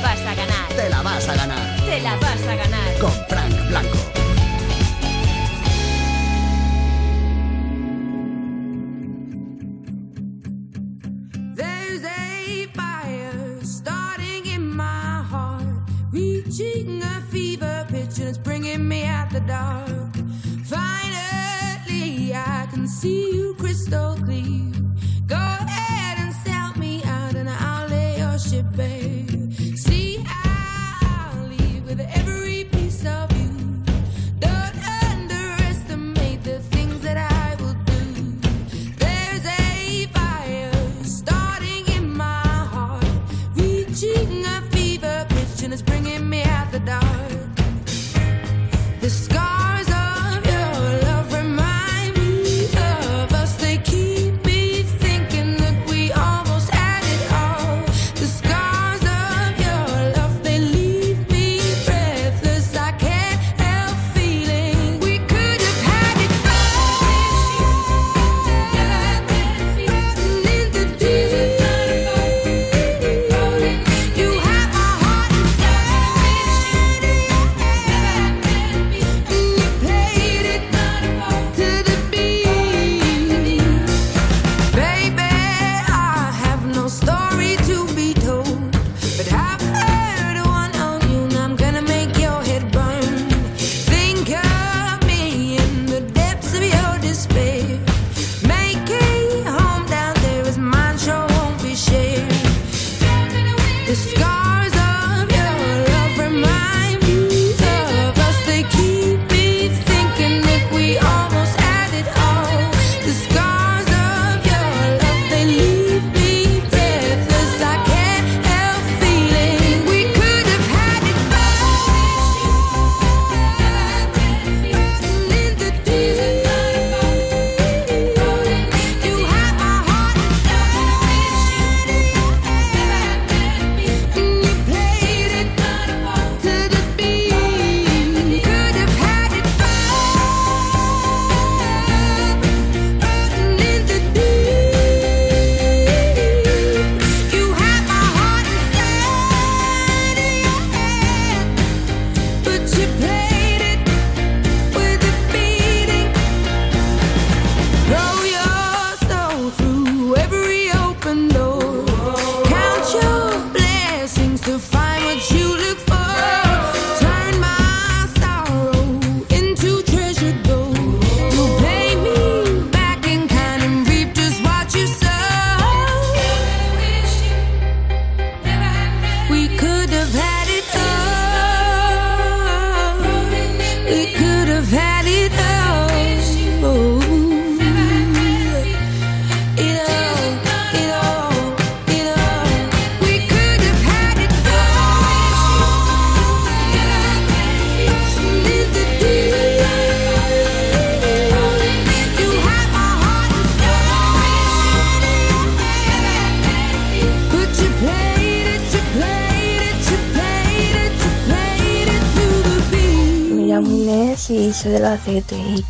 [0.00, 0.68] la vas a ganar.
[0.76, 1.80] Te la vas a ganar.
[1.84, 2.98] Te la vas a ganar.
[3.00, 3.98] Con Frank Blanco.
[11.54, 15.64] There's a fire starting in my heart,
[16.12, 20.14] reaching a fever pitch and it's bringing me out the dark.
[20.64, 24.67] Finally, I can see you crystal clear.
[46.78, 47.27] the dark.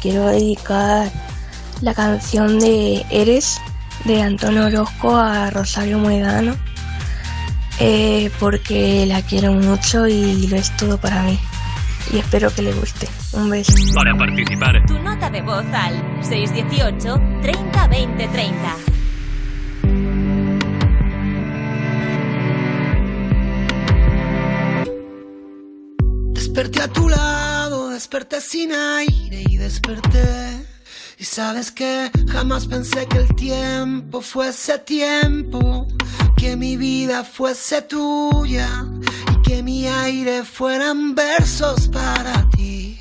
[0.00, 1.10] quiero dedicar
[1.80, 3.60] la canción de Eres
[4.04, 6.56] de Antonio Orozco a Rosario Moedano
[7.80, 11.38] eh, porque la quiero mucho y lo es todo para mí.
[12.12, 13.06] Y espero que le guste.
[13.32, 13.72] Un beso.
[13.94, 14.84] Para participar.
[14.86, 18.76] Tu nota de voz al 618 30 20 30.
[26.32, 29.27] Desperté a tu lado, desperté sin aire
[29.78, 30.66] desperté.
[31.18, 35.86] Y sabes que jamás pensé que el tiempo fuese tiempo,
[36.36, 38.68] que mi vida fuese tuya
[39.32, 42.98] y que mi aire fueran versos para ti.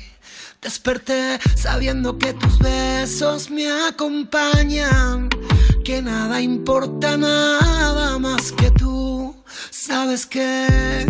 [0.60, 5.28] Desperté sabiendo que tus besos me acompañan,
[5.84, 9.36] que nada importa nada más que tú.
[9.70, 11.06] Sabes que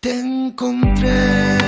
[0.00, 1.63] te encontré.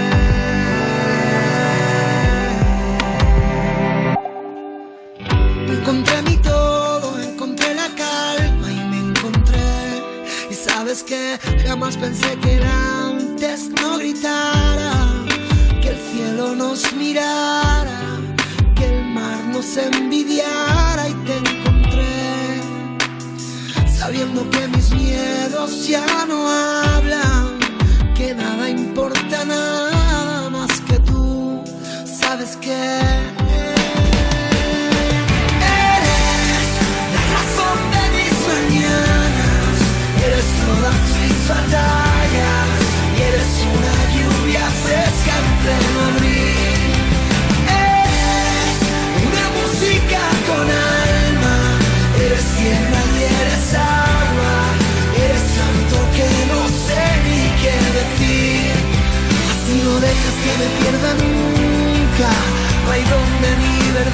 [10.96, 15.05] es que jamás pensé que antes no gritara.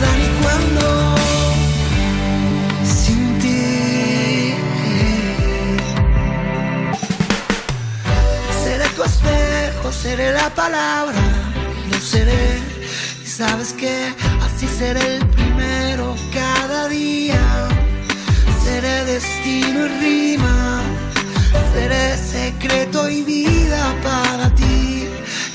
[0.01, 1.14] Ni cuándo.
[2.84, 4.55] Sin ti.
[8.64, 11.22] Seré tu espejo, seré la palabra,
[11.84, 12.61] y lo seré.
[13.24, 14.12] Y sabes que
[14.47, 17.68] así seré el primero cada día.
[18.64, 20.82] Seré destino y rima,
[21.74, 24.52] seré secreto y vida para ti.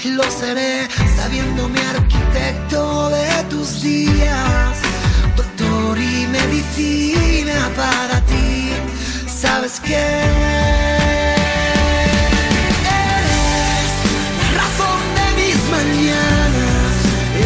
[0.07, 0.87] Y lo seré
[1.17, 4.77] sabiéndome arquitecto de tus días,
[5.35, 8.71] doctor y medicina para ti.
[9.27, 10.37] Sabes que eres
[14.53, 16.93] la razón de mis mañanas,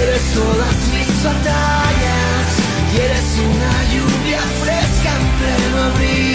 [0.03, 2.45] eres todas mis batallas
[2.93, 6.30] y eres una lluvia fresca en pleno abril.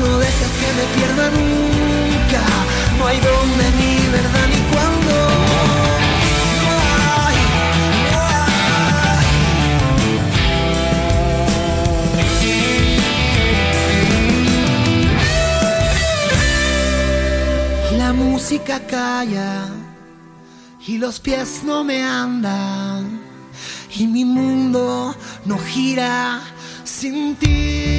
[0.00, 2.42] No dejes que me pierda nunca,
[2.98, 5.14] no hay dónde ni verdad ni cuándo.
[17.98, 19.68] La música calla
[20.86, 23.20] y los pies no me andan
[23.94, 26.40] y mi mundo no gira
[26.84, 27.89] sin ti.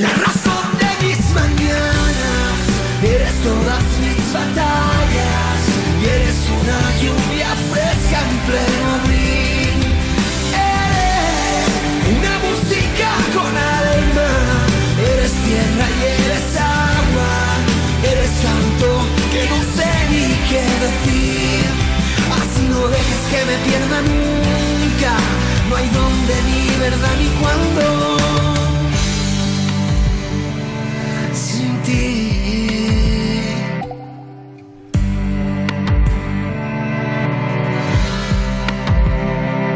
[0.00, 2.56] La razón de mis mañanas,
[3.02, 5.58] eres todas mis batallas
[6.00, 9.76] y eres una lluvia fresca en pleno abril.
[10.56, 11.72] Eres
[12.16, 13.52] una música con
[13.84, 14.30] alma,
[15.12, 17.32] eres tierra y eres agua,
[18.10, 18.90] eres canto
[19.32, 21.64] que no sé ni qué decir.
[22.40, 25.12] Así no dejes que me pierda nunca,
[25.68, 28.09] no hay dónde ni verdad ni cuándo.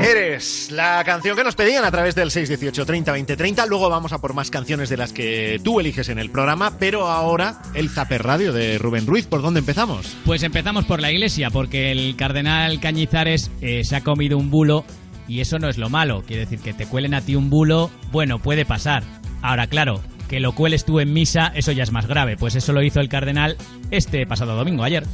[0.07, 3.67] Eres la canción que nos pedían a través del 618 30 20 30.
[3.67, 7.07] Luego vamos a por más canciones de las que tú eliges en el programa, pero
[7.07, 9.27] ahora el Zaper Radio de Rubén Ruiz.
[9.27, 10.15] ¿Por dónde empezamos?
[10.27, 14.85] Pues empezamos por la iglesia, porque el cardenal Cañizares eh, se ha comido un bulo
[15.27, 16.23] y eso no es lo malo.
[16.27, 19.03] Quiere decir que te cuelen a ti un bulo, bueno, puede pasar.
[19.41, 22.37] Ahora, claro, que lo cueles tú en misa, eso ya es más grave.
[22.37, 23.57] Pues eso lo hizo el cardenal
[23.91, 25.05] este pasado domingo, ayer.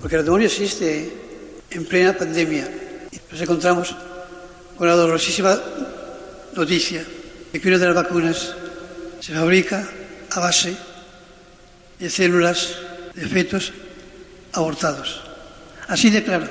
[0.00, 1.12] Porque el demonio existe
[1.70, 2.68] en plena pandemia.
[3.30, 3.94] Nos encontramos
[4.76, 5.58] con la dolorosísima
[6.56, 7.04] noticia
[7.52, 8.54] de que una de las vacunas
[9.20, 9.86] se fabrica
[10.30, 10.76] a base
[11.98, 12.76] de células
[13.14, 13.72] de fetos
[14.52, 15.22] abortados.
[15.88, 16.46] Así de claro.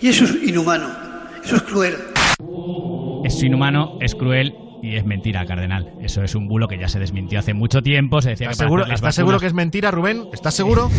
[0.00, 0.94] Y eso es inhumano,
[1.42, 1.96] eso es cruel.
[3.24, 5.92] Es inhumano, es cruel y es mentira, cardenal.
[6.00, 8.20] Eso es un bulo que ya se desmintió hace mucho tiempo.
[8.22, 10.24] Se decía que ¿Estás para seguro, hacer las ¿estás seguro que es mentira, Rubén?
[10.32, 10.90] ¿Estás seguro?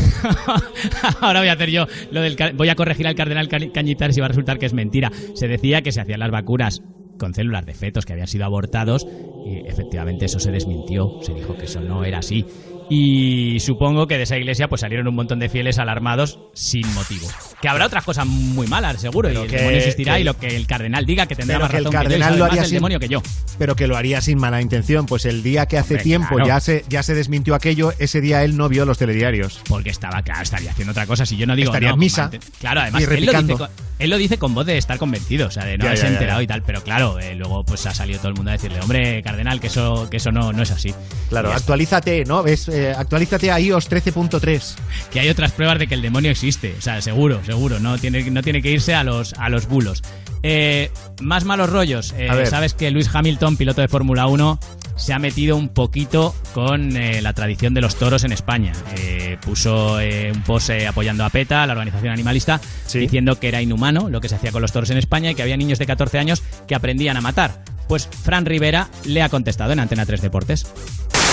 [1.21, 4.19] Ahora voy a hacer yo lo del voy a corregir al cardenal Ca- Cañizares y
[4.19, 5.11] va a resultar que es mentira.
[5.35, 6.81] Se decía que se hacían las vacunas
[7.19, 9.07] con células de fetos que habían sido abortados
[9.45, 12.45] y efectivamente eso se desmintió, se dijo que eso no era así.
[12.89, 17.27] Y supongo que de esa iglesia pues salieron un montón de fieles alarmados sin motivo.
[17.61, 20.37] Que habrá otras cosas muy malas, seguro, y el que- demonio existirá que- y lo
[20.37, 22.45] que el cardenal diga que tendrá Pero más que el razón que yo cardenal lo
[22.45, 23.21] haría sin, demonio que yo.
[23.57, 25.05] Pero que lo haría sin mala intención.
[25.05, 26.47] Pues el día que hace Hombre, tiempo claro.
[26.47, 29.61] ya se ya se desmintió aquello, ese día él no vio los telediarios.
[29.67, 31.25] Porque estaba, claro, estaría haciendo otra cosa.
[31.25, 32.23] Si yo no digo Estaría no, en misa.
[32.29, 33.69] mante- Claro, además él lo, dice con,
[33.99, 36.39] él lo dice con voz de estar convencido, o sea, de no haberse ya, enterado
[36.39, 36.43] ya.
[36.43, 36.63] y tal.
[36.63, 39.67] Pero claro, eh, luego pues ha salido todo el mundo a decirle, hombre, cardenal, que
[39.67, 40.93] eso, que eso no, no es así.
[41.29, 42.43] Claro, actualízate, ¿no?
[42.43, 42.67] ¿Ves?
[42.77, 44.75] Eh, actualízate a iOS 13.3.
[45.11, 46.75] que hay otras pruebas de que el demonio existe.
[46.77, 47.79] O sea, seguro, seguro.
[47.79, 50.03] No tiene, no tiene que irse a los, a los bulos.
[50.43, 52.13] Eh, más malos rollos.
[52.17, 52.45] Eh.
[52.45, 54.59] Sabes que Luis Hamilton, piloto de Fórmula 1,
[54.95, 58.73] se ha metido un poquito con eh, la tradición de los toros en España.
[58.97, 62.59] Eh, puso eh, un post eh, apoyando a PETA, la organización animalista,
[62.93, 65.43] diciendo que era inhumano lo que se hacía con los toros en España y que
[65.43, 67.63] había niños de 14 años que aprendían a matar.
[67.87, 70.65] Pues Fran Rivera le ha contestado en Antena 3 Deportes.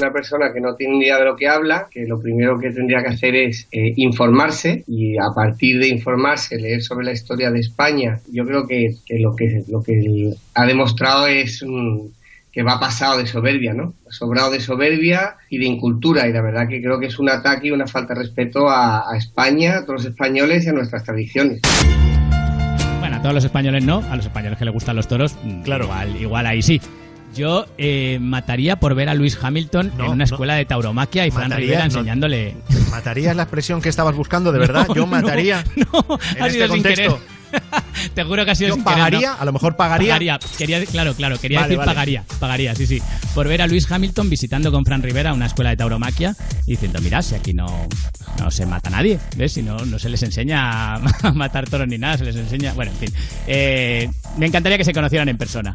[0.01, 2.71] una persona que no tiene ni idea de lo que habla, que lo primero que
[2.71, 7.51] tendría que hacer es eh, informarse y a partir de informarse, leer sobre la historia
[7.51, 11.65] de España, yo creo que, que lo que lo que ha demostrado es
[12.53, 13.95] que va pasado de soberbia, ¿no?
[14.09, 17.67] Sobrado de soberbia y de incultura y la verdad que creo que es un ataque
[17.67, 21.03] y una falta de respeto a, a España, a todos los españoles y a nuestras
[21.03, 21.61] tradiciones.
[23.25, 25.85] Todos los españoles no, a los españoles que les gustan los toros, claro.
[25.85, 26.79] igual, igual ahí sí.
[27.35, 31.49] Yo eh, mataría por ver a Luis Hamilton en una escuela de tauromaquia y Fran
[31.49, 31.87] Mataría, Rivera no.
[31.87, 32.55] enseñándole.
[32.91, 34.87] ¿Matarías la expresión que estabas buscando, de verdad?
[34.95, 35.65] Yo mataría.
[35.75, 37.21] no, en ha este sido contexto.
[38.15, 39.41] Te juro que ha sido Yo sin querer, pagaría, ¿no?
[39.41, 40.39] a lo mejor pagaría.
[40.59, 41.91] Quería, claro, claro, quería Vale, decir vale.
[41.91, 43.03] pagaría, pagaría, sí, sí.
[43.35, 46.35] Por ver a Luis Hamilton visitando con Fran Rivera una escuela de tauromaquia
[46.67, 47.67] y diciendo, mira, si aquí no,
[48.39, 49.53] no se mata a nadie, ¿ves?
[49.53, 52.73] Si no, no se les enseña a matar toros ni nada, se les enseña...
[52.75, 53.15] Bueno, en fin.
[53.47, 55.73] Eh, me encantaría que se conocieran en persona.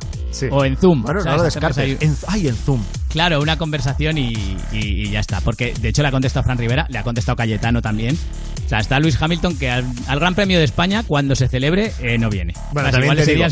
[0.52, 1.02] O en Zoom.
[1.04, 1.42] Bueno, no ¿sabes?
[1.42, 1.78] lo Hacemos descartes.
[1.78, 2.82] ahí- En- ay, en Zoom.
[3.10, 4.34] Claro, una conversación y,
[4.72, 5.42] y- y ya está.
[5.42, 8.18] Porque de hecho le ha contestado Fran Rivera, le ha contestado Cayetano también.
[8.66, 11.92] O sea, está Luis Hamilton que al, al Gran Premio de España, cuando se celebre,
[12.02, 12.54] eh, no viene.
[12.72, 13.46] Bueno, O sea, también igual te digo,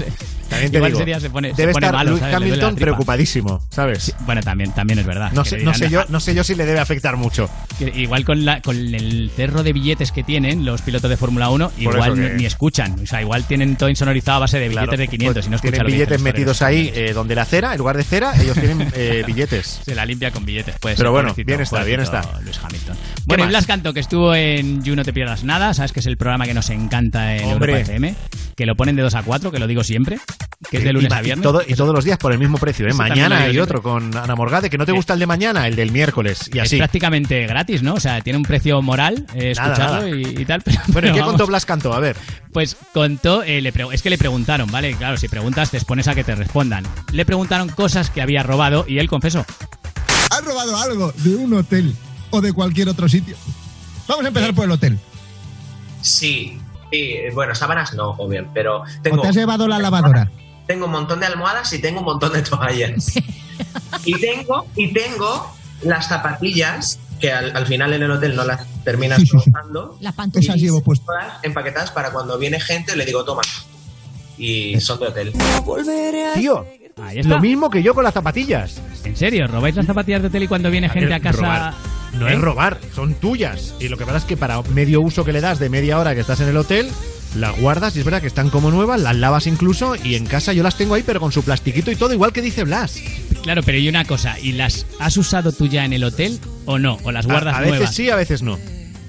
[0.47, 2.75] también te igual digo, ese día se pone, se debe pone estar malo, Luis Hamilton
[2.75, 4.13] preocupadísimo, ¿sabes?
[4.25, 5.31] Bueno, también, también es verdad.
[5.33, 7.49] No sé, no yo, "Ah, no sé yo si le debe afectar mucho.
[7.79, 11.49] que Igual con, la, con el cerro de billetes que tienen los pilotos de Fórmula
[11.49, 12.95] 1, Por igual que- ni escuchan.
[13.01, 15.49] O sea, igual tienen todo insonorizado a base de billetes Claro, de 500 pues y
[15.49, 18.33] no escuchan tienen dicen billetes metidos ahí eh, donde la cera, en lugar de cera,
[18.41, 19.81] ellos tienen eh, billetes.
[19.85, 20.97] Se la limpia con billetes, pues.
[20.97, 22.23] Pero bueno, bien está, bien está.
[22.43, 22.97] Luis Hamilton.
[23.25, 23.47] Bueno, y?
[23.47, 26.45] Blas Canto, que estuvo en You No Te Pierdas Nada, sabes que es el programa
[26.45, 27.73] que nos encanta en Hombre.
[27.73, 28.15] Europa FM,
[28.57, 30.19] que lo ponen de 2 a 4, que lo digo siempre,
[30.71, 31.43] que es de Y- lunes y, a viernes.
[31.45, 32.93] Y, todo- y todos los días por el mismo precio, ¿eh?
[32.93, 33.61] Mañana hay siempre.
[33.61, 36.57] otro con Ana Morgade, que no te gusta el de mañana, el del miércoles, y
[36.57, 36.77] Es así.
[36.77, 37.93] prácticamente gratis, ¿no?
[37.93, 40.09] O sea, tiene un precio moral eh, Nada, escucharlo nada.
[40.09, 40.61] Y, y tal.
[40.65, 41.33] Pero, Bueno, ¿y qué vamos.
[41.35, 41.93] contó Blas Cantó?
[41.93, 42.17] A ver.
[42.51, 44.95] Pues contó, eh, le es que le preguntaron, ¿vale?
[44.95, 46.83] Claro, si preguntas te expones a que te respondan.
[47.11, 49.45] Le preguntaron cosas que había robado y él confesó.
[50.31, 51.93] ¿Has robado algo de un hotel
[52.31, 53.37] o de cualquier otro sitio?
[54.07, 54.97] Vamos a empezar por el hotel.
[56.01, 56.57] Sí,
[56.91, 60.29] sí, bueno, sábanas no, obvio, pero ¿O tengo, te has llevado la lavadora?
[60.67, 63.13] tengo un montón de almohadas y tengo un montón de toallas.
[64.05, 68.65] y tengo, y tengo las zapatillas que al, al final en el hotel no las
[68.83, 69.97] terminas usando.
[70.01, 70.83] Las Esas llevo
[71.41, 73.41] empaquetadas para cuando viene gente le digo, toma.
[74.37, 75.33] Y son de hotel.
[76.35, 76.65] Tío,
[77.01, 77.29] Ahí está.
[77.35, 78.79] lo mismo que yo con las zapatillas.
[79.03, 79.47] ¿En serio?
[79.47, 81.41] ¿Robáis las zapatillas de hotel y cuando viene gente a casa?
[81.41, 81.73] Robar.
[82.13, 82.33] No ¿Eh?
[82.33, 83.75] es robar, son tuyas.
[83.79, 86.15] Y lo que pasa es que para medio uso que le das de media hora
[86.15, 86.89] que estás en el hotel,
[87.35, 90.53] las guardas y es verdad que están como nuevas, las lavas incluso y en casa
[90.53, 92.99] yo las tengo ahí pero con su plastiquito y todo, igual que dice Blas.
[93.43, 96.79] Claro, pero y una cosa, ¿y las has usado tú ya en el hotel o
[96.79, 96.97] no?
[97.03, 97.95] ¿O las guardas a, a veces nuevas?
[97.95, 98.57] sí, a veces no.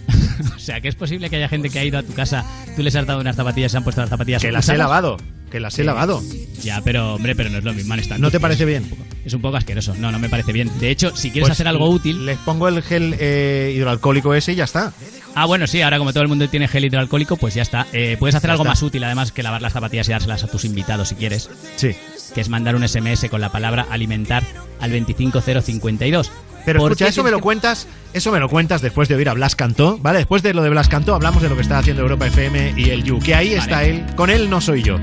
[0.54, 2.44] O sea, que es posible que haya gente que ha ido a tu casa,
[2.76, 5.16] tú les has dado unas zapatillas, se han puesto las zapatillas Que las he lavado,
[5.48, 6.22] que las he lavado.
[6.62, 7.94] Ya, pero hombre, pero no es lo mismo.
[8.18, 8.90] ¿No te parece bien?
[9.24, 9.94] Es un poco asqueroso.
[9.98, 10.70] No, no me parece bien.
[10.80, 12.24] De hecho, si quieres Pues hacer algo útil.
[12.26, 14.92] Les pongo el gel eh, hidroalcohólico ese y ya está.
[15.34, 17.86] Ah, bueno, sí, ahora como todo el mundo tiene gel hidroalcohólico, pues ya está.
[17.92, 18.70] Eh, puedes hacer Ya algo está.
[18.70, 21.48] más útil, además, que lavar las zapatillas y dárselas a tus invitados si quieres.
[21.76, 21.94] Sí.
[22.34, 24.42] Que es mandar un SMS con la palabra alimentar
[24.80, 26.30] al 25052.
[26.64, 29.34] Pero ¿Por escucha, eso me lo cuentas, eso me lo cuentas después de oír a
[29.34, 30.18] Blas Cantó, ¿vale?
[30.18, 32.90] Después de lo de Blas Cantó hablamos de lo que está haciendo Europa FM y
[32.90, 33.58] el You, que ahí Vale.
[33.60, 34.98] está él, con él no soy yo.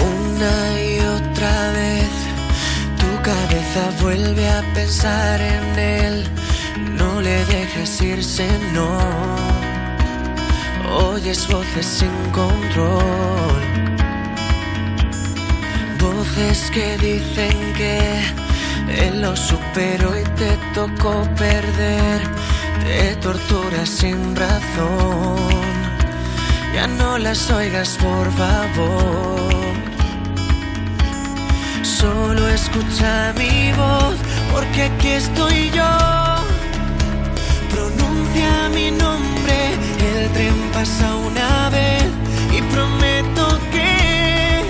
[0.00, 2.10] Una y otra vez
[3.00, 6.24] tu cabeza vuelve a pensar en él.
[6.98, 8.98] No le dejes irse, no.
[10.94, 13.60] Oyes voces sin control.
[16.00, 18.44] Voces que dicen que
[19.20, 22.20] lo superó y te tocó perder.
[22.84, 25.36] Te torturas sin razón.
[26.74, 29.74] Ya no las oigas, por favor.
[31.82, 34.16] Solo escucha mi voz,
[34.52, 36.33] porque aquí estoy yo.
[38.34, 39.54] Pronuncia mi nombre,
[40.00, 42.04] el tren pasa una vez
[42.52, 44.62] y prometo que,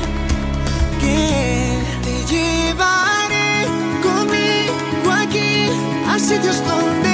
[1.00, 3.66] que te llevaré
[4.02, 5.68] conmigo aquí.
[6.08, 7.13] A sitios donde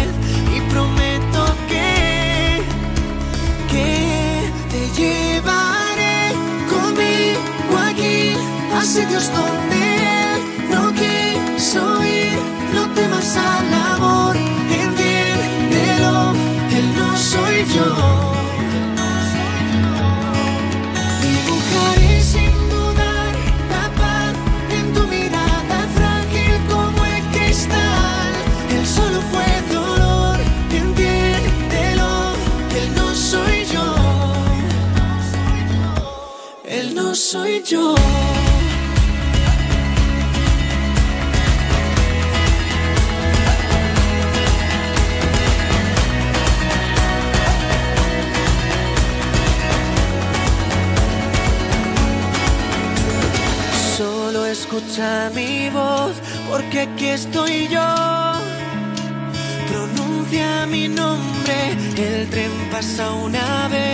[8.85, 9.77] sitios donde
[10.33, 12.37] él no quiso ir.
[12.73, 14.20] No temas al amor, entiéndelo,
[62.81, 63.90] pasa una vez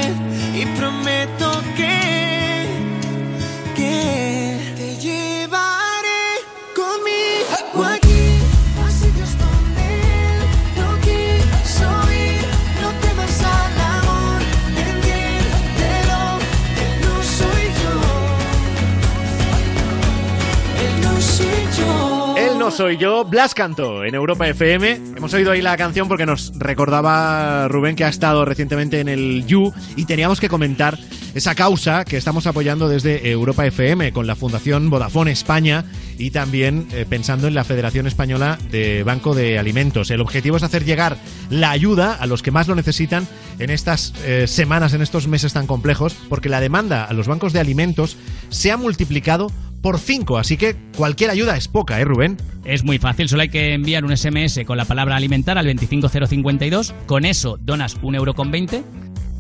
[22.78, 25.02] soy yo, Blas Canto en Europa FM.
[25.18, 29.48] Hemos oído ahí la canción porque nos recordaba Rubén que ha estado recientemente en el
[29.48, 30.96] You y teníamos que comentar
[31.34, 35.86] esa causa que estamos apoyando desde Europa FM con la Fundación Vodafone España
[36.20, 40.12] y también eh, pensando en la Federación Española de Banco de Alimentos.
[40.12, 41.18] El objetivo es hacer llegar
[41.50, 45.52] la ayuda a los que más lo necesitan en estas eh, semanas, en estos meses
[45.52, 48.18] tan complejos, porque la demanda a los bancos de alimentos
[48.50, 49.52] se ha multiplicado
[49.82, 52.38] por 5, así que cualquier ayuda es poca, ¿eh, Rubén?
[52.66, 56.94] Es muy fácil, solo hay que enviar un SMS con la palabra alimentar al 25052.
[57.06, 58.84] Con eso donas un euro con 20.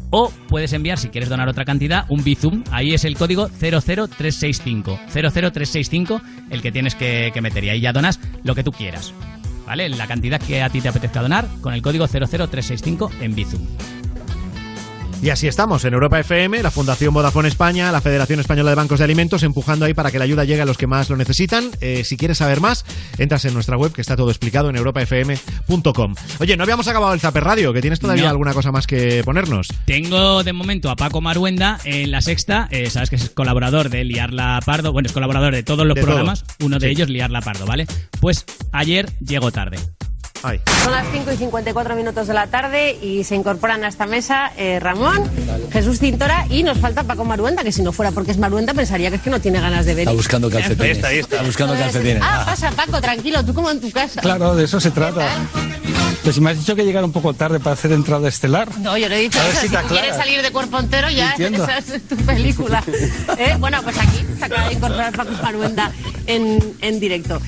[0.09, 2.63] O puedes enviar, si quieres donar otra cantidad, un Bizum.
[2.71, 4.97] Ahí es el código 00365.
[5.11, 7.65] 00365 el que tienes que, que meter.
[7.65, 9.13] Y ahí ya donas lo que tú quieras.
[9.65, 9.89] ¿Vale?
[9.89, 13.67] La cantidad que a ti te apetezca donar con el código 00365 en Bizum.
[15.21, 18.99] Y así estamos, en Europa FM, la Fundación Vodafone España, la Federación Española de Bancos
[18.99, 21.71] de Alimentos, empujando ahí para que la ayuda llegue a los que más lo necesitan.
[21.81, 22.85] Eh, si quieres saber más,
[23.17, 26.13] entras en nuestra web, que está todo explicado en europafm.com.
[26.39, 28.29] Oye, no habíamos acabado el Zaper Radio, que tienes todavía No.
[28.29, 29.67] alguna cosa más que ponernos.
[29.85, 32.67] Tengo de momento a Paco Maruenda en la sexta.
[32.71, 34.93] eh, sabes que es colaborador de Liarla Pardo.
[34.93, 36.45] Bueno, es colaborador de todos los De programas.
[36.59, 36.91] Uno de Sí.
[36.93, 37.87] ellos, Liarla Pardo, ¿vale?
[38.19, 39.77] Pues ayer llegó tarde.
[40.83, 44.51] Son las 5 y 54 minutos de la tarde y se incorporan a esta mesa
[44.57, 45.23] eh, Ramón,
[45.71, 49.09] Jesús Cintora y nos falta Paco Maruenda, que si no fuera porque es Maruenda pensaría
[49.09, 50.07] que es que no tiene ganas de venir.
[50.09, 50.81] Está buscando calcetines.
[50.83, 52.21] Ahí está, ahí Está buscando calcetines.
[52.23, 54.21] Ah, pasa Paco, tranquilo, tú como en tu casa.
[54.21, 55.27] Claro, de eso se trata.
[56.23, 58.67] Pues si me has dicho que llegar un poco tarde para hacer entrada estelar.
[58.79, 60.51] No, yo le he dicho A ver eso, si si, te tú quieres salir de
[60.51, 61.63] cuerpo entero ya Entiendo.
[61.77, 62.83] esa es tu película.
[63.37, 65.91] Eh, Bueno, pues aquí se acaba de incorporar Paco Maruenda
[66.25, 67.39] en, en directo.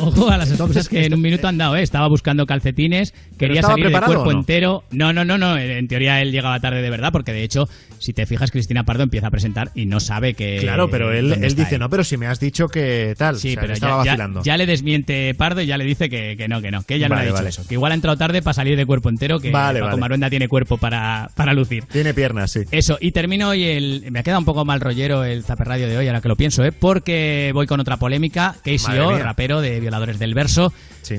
[0.00, 1.82] Ojo a las excusas que en un minuto han dado, ¿eh?
[1.82, 4.38] Estaba buscando calcetines, quería salir de cuerpo no?
[4.40, 4.84] entero.
[4.90, 5.56] No, no, no, no.
[5.58, 7.68] En teoría él llegaba tarde de verdad, porque de hecho,
[7.98, 10.58] si te fijas, Cristina Pardo empieza a presentar y no sabe que.
[10.60, 13.52] Claro, pero él, él dice, no, pero si me has dicho que tal, Sí, o
[13.52, 14.42] sea, pero estaba ya, ya- vacilando.
[14.42, 17.08] ya le desmiente Pardo y ya le dice que, que no, que no, que ella
[17.08, 17.48] no le Vale, ha dicho vale.
[17.50, 17.66] eso.
[17.66, 19.98] Que igual ha entrado tarde para salir de cuerpo entero, que Vale, Paco.
[19.98, 21.84] Maruenda tiene cuerpo para, para lucir.
[21.84, 22.60] Tiene piernas, sí.
[22.70, 24.04] Eso, y termino hoy el.
[24.10, 26.36] Me ha quedado un poco mal rollero el Zaper Radio de hoy, ahora que lo
[26.36, 26.72] pienso, ¿eh?
[26.72, 28.54] Porque voy con otra polémica.
[28.64, 30.70] KCO, rapero de Violadores del Verso,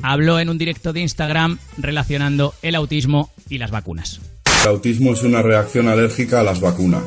[0.03, 4.19] habló en un directo de Instagram relacionando el autismo y las vacunas.
[4.63, 7.01] El autismo es una reacción alérgica a las vacunas.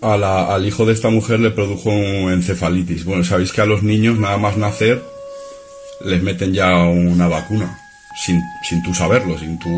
[0.00, 3.04] A la- al hijo de esta mujer le produjo un encefalitis.
[3.04, 5.02] Bueno, sabéis que a los niños nada más nacer
[6.04, 7.80] les meten ya una vacuna.
[8.24, 9.68] Sin, sin tú saberlo, sin tú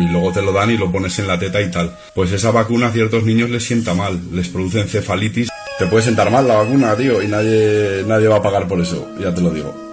[0.00, 1.94] y luego te lo dan y lo pones en la teta y tal.
[2.14, 5.48] Pues esa vacuna a ciertos niños les sienta mal, les produce encefalitis.
[5.78, 9.08] Te puede sentar mal la vacuna, tío, y nadie, nadie va a pagar por eso,
[9.20, 9.91] ya te lo digo.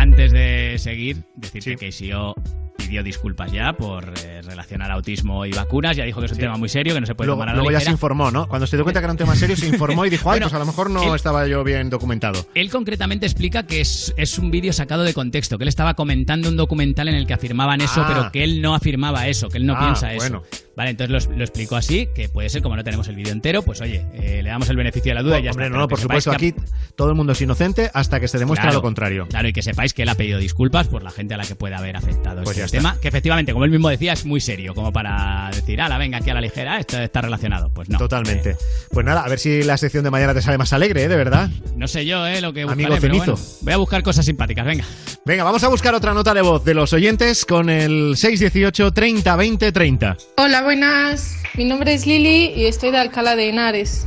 [0.00, 2.34] Antes de seguir, decir que KCO
[2.78, 5.96] pidió disculpas ya por eh, relacionar autismo y vacunas.
[5.96, 7.52] Ya dijo que es un tema muy serio, que no se puede Luego, tomar a
[7.52, 8.46] la luego ya se informó, ¿no?
[8.48, 10.46] Cuando se dio cuenta que era un tema serio, se informó y dijo, ay, Bueno,
[10.46, 12.46] pues a lo mejor no él- estaba yo bien documentado.
[12.54, 16.48] Él concretamente explica que es, es un vídeo sacado de contexto, que él estaba comentando
[16.48, 18.06] un documental en el que afirmaban eso, Ah.
[18.08, 20.42] pero que él no afirmaba eso, que él no Ah, piensa bueno.
[20.50, 20.60] eso.
[20.76, 23.62] Vale, entonces lo, lo explicó así, que puede ser como no tenemos el vídeo entero,
[23.62, 25.76] pues oye, eh, le damos el beneficio de la duda y ya Hombre, está.
[25.76, 26.54] no, no, por supuesto, que aquí
[26.96, 29.26] todo el mundo es inocente hasta que se demuestra Claro, lo contrario.
[29.28, 31.54] Claro, y que sepáis que él ha pedido disculpas por la gente a la que
[31.54, 34.74] puede haber afectado Pues este tema, que efectivamente, como él mismo decía, es muy serio,
[34.74, 37.72] como para decir, ala, venga aquí a la ligera, esto está relacionado.
[37.72, 37.98] Pues no.
[37.98, 38.56] Totalmente.
[38.90, 41.08] Pues nada, a ver si la sección de mañana te sale más alegre, ¿eh?
[41.08, 41.50] De verdad.
[41.76, 43.32] No sé yo, eh, lo que buscaré, Amigo pero cenizo.
[43.32, 44.84] bueno, voy a buscar cosas simpáticas, venga.
[45.24, 49.36] Venga, vamos a buscar otra nota de voz de los oyentes con el 618 30
[49.36, 50.16] 20 30.
[50.36, 51.36] Hola, buenas.
[51.54, 54.06] Mi nombre es Lili y estoy de Alcalá de Henares.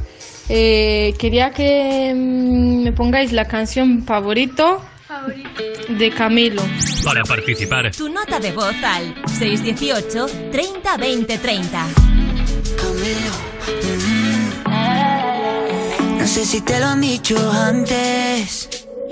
[0.50, 4.82] Eh, quería que mm, me pongáis la canción favorito
[5.89, 6.61] de Camilo.
[7.03, 11.88] Para participar, Tu nota de voz al 618 30 20 30.
[16.18, 18.83] No sé si te lo han dicho antes,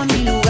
[0.00, 0.49] Es mi lugar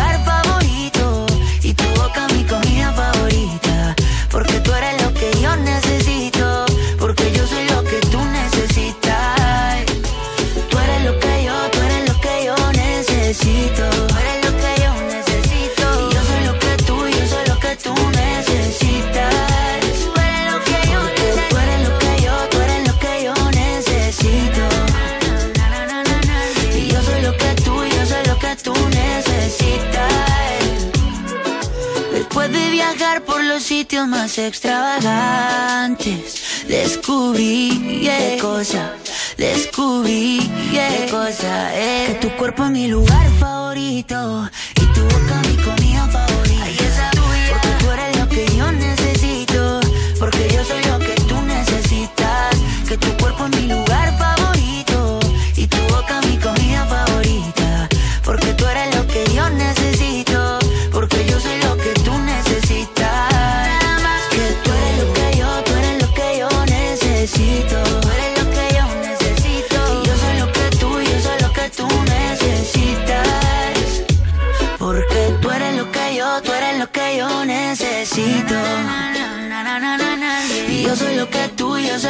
[32.41, 38.95] Después de viajar por los sitios más extravagantes, descubrí yeah, qué cosa,
[39.37, 45.43] descubrí yeah, qué cosa es que tu cuerpo es mi lugar favorito y tu boca
[45.51, 46.00] mi comida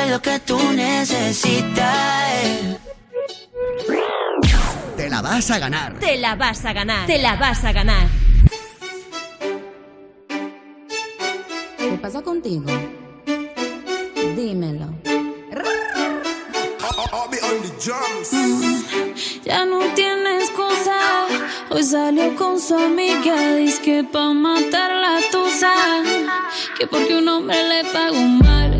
[0.00, 1.78] soy lo que tú necesitas.
[4.96, 5.98] Te la vas a ganar.
[5.98, 7.06] Te la vas a ganar.
[7.06, 8.06] Te la vas a ganar.
[11.78, 12.66] ¿Qué pasa contigo?
[14.36, 14.88] Dímelo.
[19.44, 20.98] Ya no tiene excusa.
[21.70, 23.54] Hoy salió con su amiga.
[23.56, 25.74] Dice que pa' matar la tusa.
[26.78, 28.79] Que porque un hombre le pagó mal.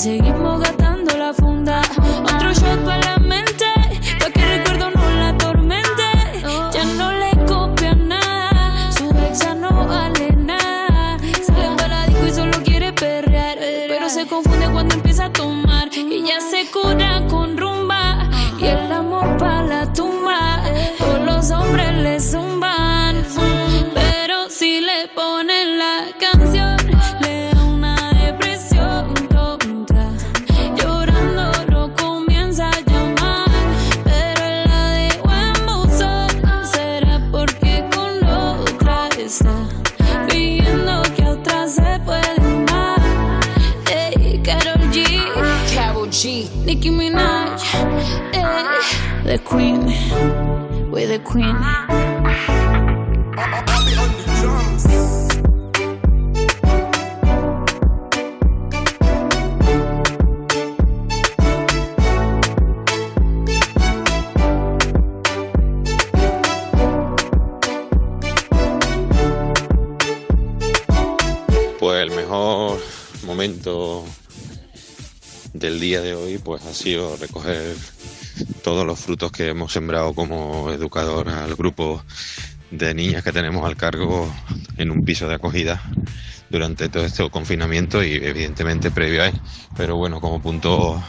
[0.00, 0.49] Is it?
[46.20, 47.62] G, Nicki Minaj,
[48.34, 49.86] ey, the Queen,
[50.90, 51.56] we the Queen.
[71.78, 72.78] Pues el mejor
[73.24, 74.04] momento
[75.52, 77.76] del día de hoy pues ha sido recoger
[78.62, 82.02] todos los frutos que hemos sembrado como educador al grupo
[82.70, 84.32] de niñas que tenemos al cargo
[84.76, 85.82] en un piso de acogida
[86.50, 89.40] durante todo este confinamiento y evidentemente previo a él.
[89.76, 91.02] Pero bueno, como punto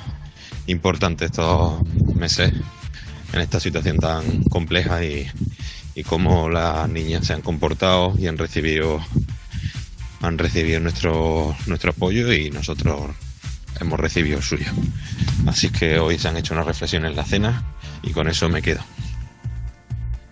[0.68, 1.82] importante estos
[2.16, 2.54] meses
[3.34, 5.30] en esta situación tan compleja y,
[5.96, 9.00] y cómo las niñas se han comportado y han recibido
[10.22, 13.12] han recibido nuestro, nuestro apoyo y nosotros
[13.80, 14.68] hemos recibido el suyo.
[15.48, 17.64] Así que hoy se han hecho unas reflexiones en la cena
[18.04, 18.82] y con eso me quedo.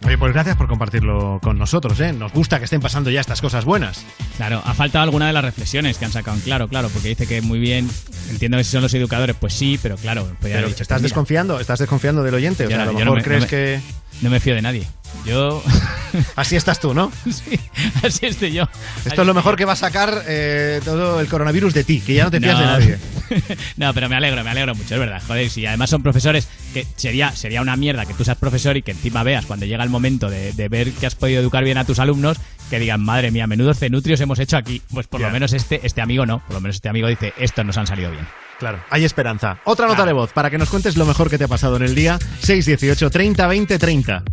[0.06, 2.14] Oye, pues gracias por compartirlo con nosotros, ¿eh?
[2.14, 4.06] Nos gusta que estén pasando ya estas cosas buenas.
[4.38, 7.28] Claro, ha faltado alguna de las reflexiones que han sacado en claro, claro, porque dice
[7.28, 7.90] que muy bien,
[8.30, 10.96] entiendo que si son los educadores, pues sí, pero claro, podría haber Pero, dicho, ¿Estás
[10.96, 11.60] pues mira, desconfiando?
[11.60, 12.66] ¿Estás desconfiando del oyente?
[12.66, 13.82] O sea, a lo no mejor me- crees no me- que...
[14.22, 14.88] No me fío de nadie.
[15.26, 15.64] Yo...
[16.36, 17.12] Así estás tú, ¿no?
[17.32, 17.60] sí,
[18.04, 18.68] así estoy yo.
[19.06, 22.16] Esto es lo mejor que va a sacar eh, todo el coronavirus de ti, que
[22.16, 22.60] ya no te fías No.
[22.60, 22.98] de nadie.
[23.78, 25.22] no, pero me alegro, me alegro mucho, es verdad.
[25.28, 28.82] Joder, si además son profesores, que sería, sería una mierda que tú seas profesor y
[28.82, 31.78] que encima veas cuando llega el momento de, de ver que has podido educar bien
[31.78, 32.38] a tus alumnos,
[32.72, 34.82] que digan, madre mía, menudos cenutrios hemos hecho aquí.
[34.92, 37.64] Pues por lo menos este, este amigo no, por lo menos este amigo dice, estos
[37.66, 38.28] nos han salido bien.
[38.60, 39.60] Claro, hay esperanza.
[39.64, 40.08] Otra nota Claro.
[40.08, 42.20] de voz para que nos cuentes lo mejor que te ha pasado en el día.
[42.42, 44.24] 618 30 20 30.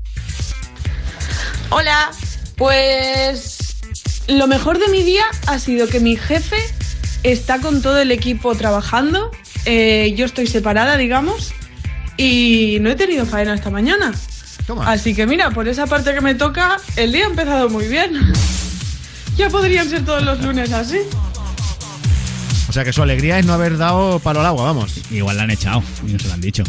[1.71, 2.11] Hola,
[2.57, 3.77] pues
[4.29, 6.57] lo mejor de mi día ha sido que mi jefe
[7.23, 9.31] está con todo el equipo trabajando.
[9.65, 11.53] eh, yo estoy separada, digamos,
[12.17, 14.13] y no he tenido faena esta mañana.
[14.85, 18.33] Así que mira, por esa parte que me toca, el día ha empezado muy bien.
[19.37, 20.97] Ya podrían ser todos los lunes así.
[22.77, 25.01] O sea que su alegría es no haber dado palo al agua, vamos.
[25.11, 26.63] Igual la han echado y no se lo han dicho.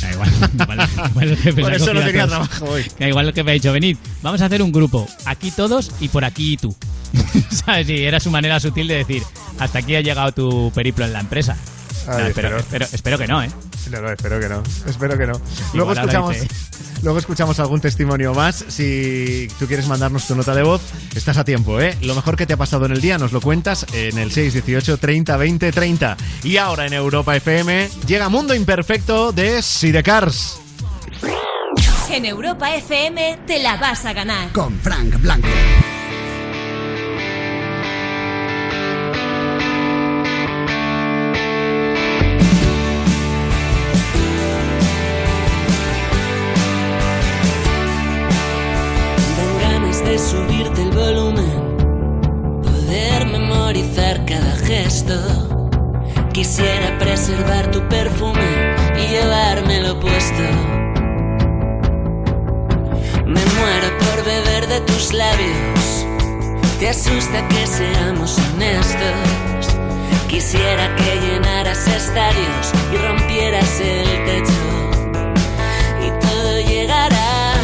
[0.00, 2.84] Da igual, igual- igual el jefe Por eso no tenía trabajo hoy.
[2.98, 6.08] Da igual el jefe ha dicho, venid, vamos a hacer un grupo, aquí todos y
[6.08, 6.74] por aquí tú.
[7.52, 7.88] ¿Sabes?
[7.88, 9.22] Y era su manera sutil de decir,
[9.60, 11.56] hasta aquí ha llegado tu periplo en la empresa.
[12.08, 12.58] Ay, No, espero, espero.
[12.58, 13.50] espero, espero que no, ¿eh?
[13.92, 14.60] No, no, espero que no.
[14.88, 15.40] Espero que no.
[15.72, 16.36] Luego escuchamos,
[17.04, 18.64] luego escuchamos algún testimonio más.
[18.68, 20.80] Si tú quieres mandarnos tu nota de voz,
[21.14, 21.96] estás a tiempo, ¿eh?
[22.00, 24.98] Lo mejor que te ha pasado en el día nos lo cuentas en el 618
[24.98, 26.16] 30 20 30.
[26.42, 30.60] Y ahora en Europa FM llega Mundo Imperfecto de Sidecars.
[32.10, 34.52] En Europa FM te la vas a ganar.
[34.52, 35.48] Con Frank Blanco.
[54.26, 55.14] Cada gesto.
[56.32, 60.42] Quisiera preservar tu perfume y llevármelo puesto.
[63.26, 66.06] Me muero por beber de tus labios.
[66.78, 69.76] Te asusta que seamos honestos.
[70.28, 74.52] Quisiera que llenaras estadios y rompieras el techo.
[76.06, 77.54] Y todo llegará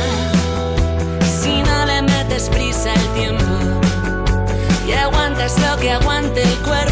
[1.43, 3.70] si no le metes prisa al tiempo
[5.45, 6.90] es lo que aguante el cuerpo.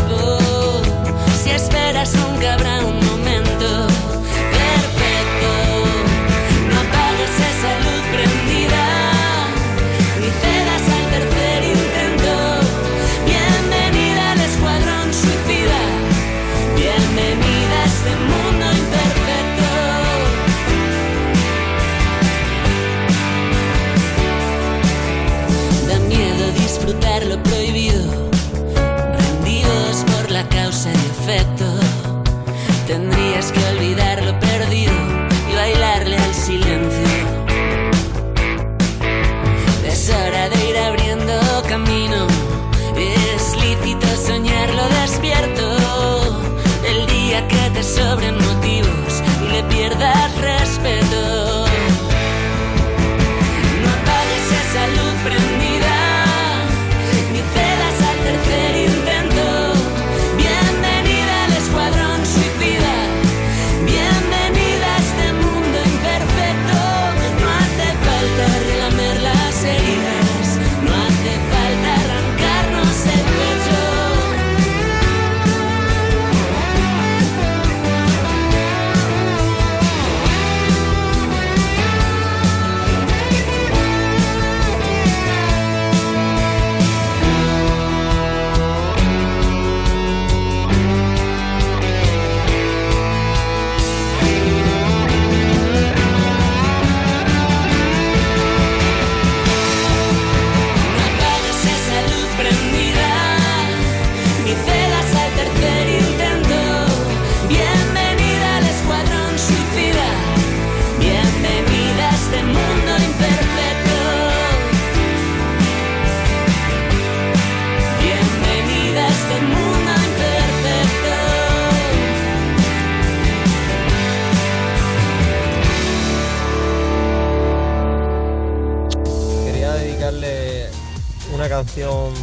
[131.59, 132.15] canción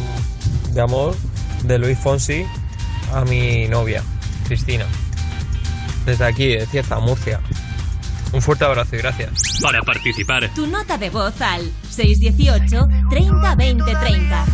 [0.72, 1.14] de amor
[1.64, 2.46] de Luis Fonsi
[3.12, 4.02] a mi novia,
[4.46, 4.86] Cristina.
[6.06, 7.40] Desde aquí, de Cierta Murcia.
[8.32, 9.60] Un fuerte abrazo y gracias.
[9.60, 14.46] Para participar, tu nota de voz al 618 30 20 30.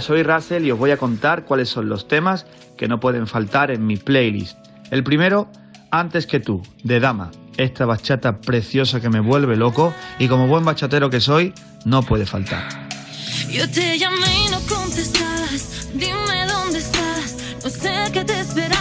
[0.00, 2.46] Soy Russell y os voy a contar cuáles son los temas
[2.76, 4.58] que no pueden faltar en mi playlist.
[4.90, 5.48] El primero,
[5.90, 7.30] Antes que tú, de Dama.
[7.56, 11.54] Esta bachata preciosa que me vuelve loco y como buen bachatero que soy,
[11.84, 12.88] no puede faltar.
[13.50, 14.56] Yo te llamé y no.
[15.94, 17.36] Dime dónde estás.
[17.64, 18.75] No sé qué te esperabas,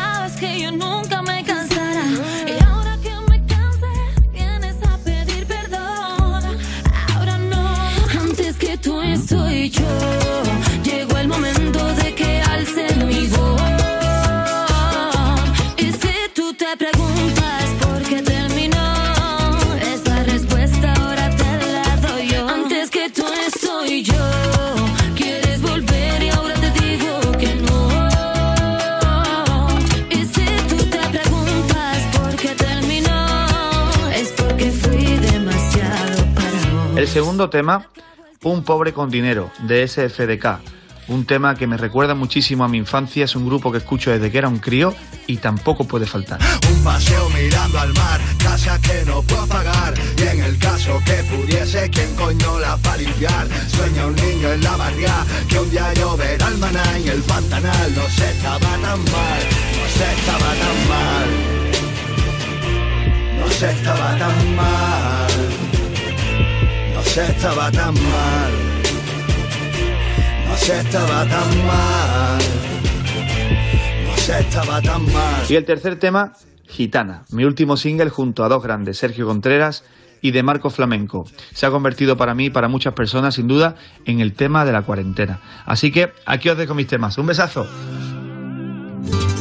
[37.16, 37.88] segundo tema,
[38.44, 40.60] Un pobre con dinero, de SFDK.
[41.08, 44.30] Un tema que me recuerda muchísimo a mi infancia, es un grupo que escucho desde
[44.30, 44.94] que era un crío
[45.26, 46.42] y tampoco puede faltar.
[46.70, 49.94] Un paseo mirando al mar, casa que no puedo pagar.
[50.18, 53.48] Y en el caso que pudiese, ¿quién coño la va a limpiar?
[53.70, 57.96] Sueña un niño en la barriga, que un día lloverá el maná en el pantanal.
[57.96, 59.42] No se estaba tan mal,
[59.78, 61.30] no se estaba tan mal.
[63.40, 65.55] No se estaba tan mal.
[67.16, 68.52] Se estaba tan mal.
[70.50, 72.42] No se estaba tan mal.
[74.06, 75.46] No se estaba tan mal.
[75.48, 76.34] Y el tercer tema,
[76.68, 79.86] Gitana, mi último single junto a dos grandes, Sergio Contreras
[80.20, 81.26] y de Marco Flamenco.
[81.54, 84.74] Se ha convertido para mí y para muchas personas, sin duda, en el tema de
[84.74, 85.40] la cuarentena.
[85.66, 87.18] Así que aquí os dejo mis temas.
[87.18, 87.66] Un besazo.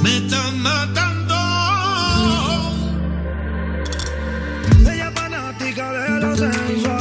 [0.00, 1.34] Me están matando.
[4.88, 6.93] Ella fanática de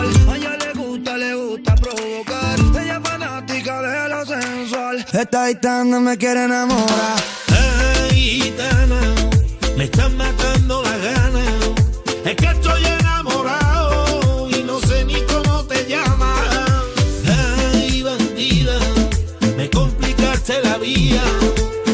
[5.24, 7.18] Esta gitana me quiere enamorar.
[7.48, 9.00] Ay, gitana,
[9.78, 11.48] me están matando las ganas.
[12.26, 16.42] Es que estoy enamorado y no sé ni cómo te llamas.
[17.74, 18.78] Ay, bandida,
[19.56, 21.24] me complicaste la vida.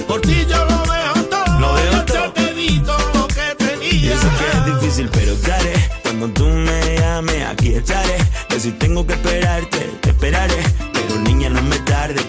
[0.08, 1.60] Por ti yo lo dejo todo.
[1.60, 4.16] Lo dejo Hasta te di todo lo que tenía.
[4.16, 5.90] Yo sé que es difícil, pero te haré.
[6.02, 8.18] Cuando tú me llames, aquí estaré.
[8.50, 10.69] Que si tengo que esperarte, te esperaré.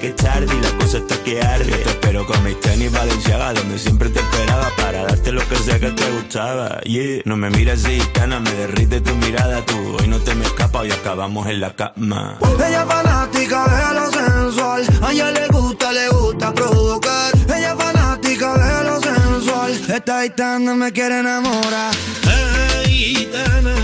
[0.00, 1.70] Que es tarde y la cosa está que arde.
[1.70, 5.56] Yo te espero con mis tenis Valenciaga, donde siempre te esperaba para darte lo que
[5.56, 6.80] sé que te gustaba.
[6.82, 7.22] Yeah.
[7.26, 9.64] No me mires así, cana, me derrite tu mirada.
[9.66, 12.38] Tú hoy no te me escapas y acabamos en la cama.
[12.66, 14.86] Ella es fanática de lo sensual.
[15.02, 17.32] A ella le gusta, le gusta provocar.
[17.46, 19.72] Ella es fanática de lo sensual.
[19.94, 21.94] Esta gitana me quiere enamorar.
[22.26, 23.74] Ay, gitana,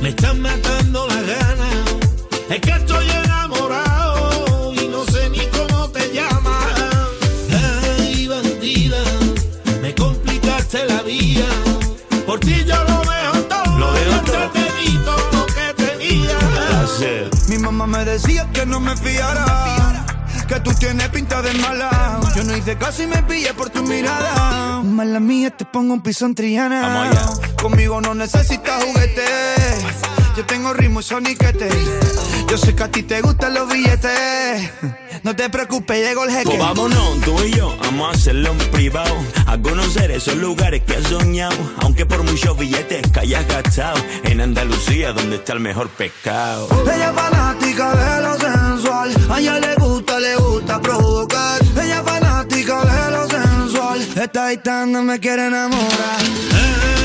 [0.00, 1.70] me están matando las ganas.
[2.48, 3.19] Es que estoy
[12.26, 13.78] Por ti yo lo dejo todo.
[13.78, 16.38] Lo dejo Hasta te di todo lo que tenía.
[17.48, 20.06] Mi mamá me decía que no me fiara.
[20.46, 22.20] Que tú tienes pinta de mala.
[22.34, 24.80] Yo no hice caso y me pillé por tu mirada.
[24.82, 27.12] Mala mía, te pongo un piso en Triana.
[27.60, 29.24] Conmigo no necesitas juguete.
[30.36, 31.68] Yo tengo ritmo y soniquete.
[32.48, 34.70] Yo sé que a ti te gustan los billetes.
[35.22, 36.44] No te preocupes, llegó el jeque.
[36.44, 39.14] Pues vámonos, tú y yo, vamos a hacerlo en privado.
[39.46, 41.56] A conocer esos lugares que has soñado.
[41.82, 44.02] Aunque por muchos billetes que hayas gastado.
[44.24, 46.68] En Andalucía, donde está el mejor pescado.
[46.84, 49.16] Ella es fanática de lo sensual.
[49.30, 51.60] A ella le gusta, le gusta provocar.
[51.82, 54.00] Ella es fanática de lo sensual.
[54.16, 56.20] Esta gitana me quiere enamorar.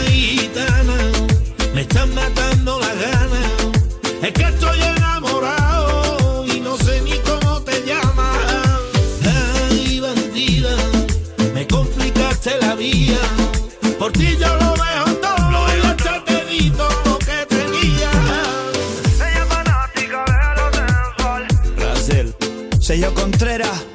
[0.07, 1.11] Gitana,
[1.75, 3.51] me están matando las ganas.
[4.21, 8.37] Es que estoy enamorado y no sé ni cómo te llamas.
[9.69, 10.73] Ay, bandida,
[11.53, 13.19] me complicaste la vida.
[13.99, 16.15] Por ti yo lo dejo todo, lo dejo todo.
[17.05, 18.11] Lo que tenía.
[19.17, 21.47] Ella es fanática de lo sensual.
[21.77, 22.35] Razel,
[22.79, 23.94] sello Contreras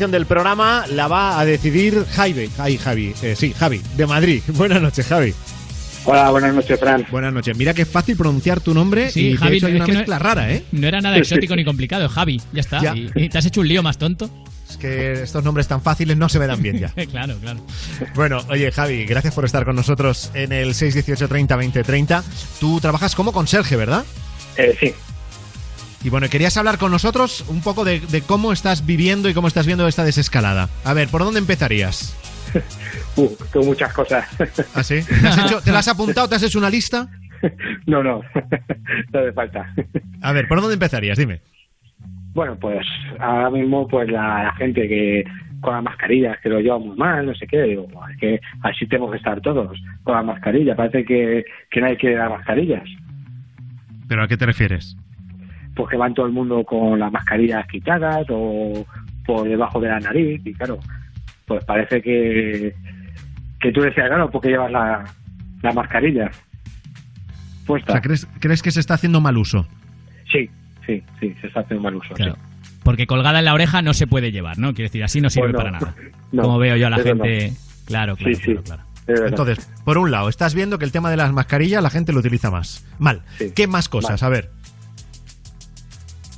[0.00, 2.48] Canción del programa la va a decidir Javi.
[2.56, 3.12] Ay, Javi.
[3.20, 4.40] Eh, sí, Javi, de Madrid.
[4.54, 5.34] Buenas noches, Javi.
[6.06, 7.06] Hola, buenas noches, Fran.
[7.10, 7.54] Buenas noches.
[7.54, 9.98] Mira qué fácil pronunciar tu nombre Sí, y Javi, hecho hay es una que no-
[9.98, 10.64] mezcla rara, ¿eh?
[10.72, 12.80] No era nada exótico ni complicado, es Javi, ya está.
[12.80, 12.96] Ya.
[12.96, 14.30] Y, y te has hecho un lío más tonto.
[14.70, 16.88] Es que estos nombres tan fáciles no se me dan bien ya.
[17.10, 17.60] claro, claro.
[18.14, 22.24] Bueno, oye, Javi, gracias por estar con nosotros en el 618 30 20 30.
[22.58, 24.06] Tú trabajas como conserje, ¿verdad?
[24.56, 24.94] Eh, sí.
[26.02, 29.48] Y bueno, querías hablar con nosotros un poco de, de cómo estás viviendo y cómo
[29.48, 30.68] estás viendo esta desescalada.
[30.84, 32.16] A ver, ¿por dónde empezarías?
[33.16, 34.24] Uh, tengo muchas cosas.
[34.74, 35.00] ¿Ah, sí?
[35.02, 36.28] ¿Te, has hecho- ¿Te la has apuntado?
[36.28, 37.08] ¿Te has hecho una lista?
[37.86, 38.22] no, no.
[39.12, 39.72] no hace falta.
[40.22, 41.18] A ver, ¿por dónde empezarías?
[41.18, 41.40] Dime.
[42.32, 42.84] Bueno, pues
[43.18, 45.24] ahora mismo pues la, la gente que
[45.60, 48.40] con las mascarillas que lo lleva muy mal, no sé qué, digo, "Buah, es que
[48.62, 50.74] así tenemos que estar todos con la mascarilla.
[50.76, 52.84] Parece que, que nadie quiere las mascarillas.
[54.08, 54.96] ¿Pero a qué te refieres?
[55.74, 58.84] Pues que van todo el mundo con las mascarillas quitadas o
[59.26, 60.78] por debajo de la nariz y claro,
[61.46, 62.74] pues parece que,
[63.60, 65.04] que tú decías, claro, porque llevas la,
[65.62, 66.30] la mascarilla
[67.62, 67.92] O puesta.
[67.92, 69.66] sea, ¿crees, ¿crees que se está haciendo mal uso?
[70.30, 70.50] Sí,
[70.86, 72.14] sí, sí, se está haciendo mal uso.
[72.14, 72.34] Claro.
[72.34, 72.40] sí.
[72.82, 74.72] Porque colgada en la oreja no se puede llevar, ¿no?
[74.74, 75.70] Quiero decir, así no sirve Pues no.
[75.70, 75.94] para nada.
[76.32, 77.52] No, Como veo yo a la gente.
[77.86, 78.54] Claro, claro, Sí, sí.
[78.54, 78.62] claro,
[79.06, 79.26] claro.
[79.26, 82.20] Entonces, por un lado, estás viendo que el tema de las mascarillas la gente lo
[82.20, 82.86] utiliza más.
[83.00, 83.22] Mal.
[83.56, 84.22] ¿Qué más cosas?
[84.22, 84.50] A ver.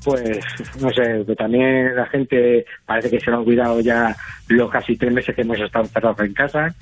[0.04, 0.38] Pues,
[0.80, 4.16] no sé, que también la gente parece que se lo ha olvidado ya
[4.48, 6.74] los casi tres meses que hemos estado encerrados en casa,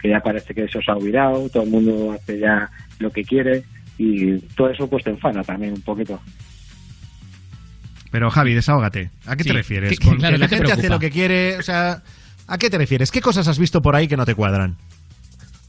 [0.00, 2.68] que ya parece que eso se ha olvidado, todo el mundo hace ya
[2.98, 3.62] lo que quiere
[3.98, 6.20] y todo eso pues te enfada también un poquito.
[8.10, 9.10] Pero Javi, desahógate.
[9.26, 9.50] ¿A qué Sí.
[9.50, 9.98] te refieres?
[9.98, 12.02] ¿Qué- Con claro, que la gente hace lo que quiere, o sea,
[12.46, 13.10] ¿a qué te refieres?
[13.10, 14.76] ¿Qué cosas has visto por ahí que no te cuadran?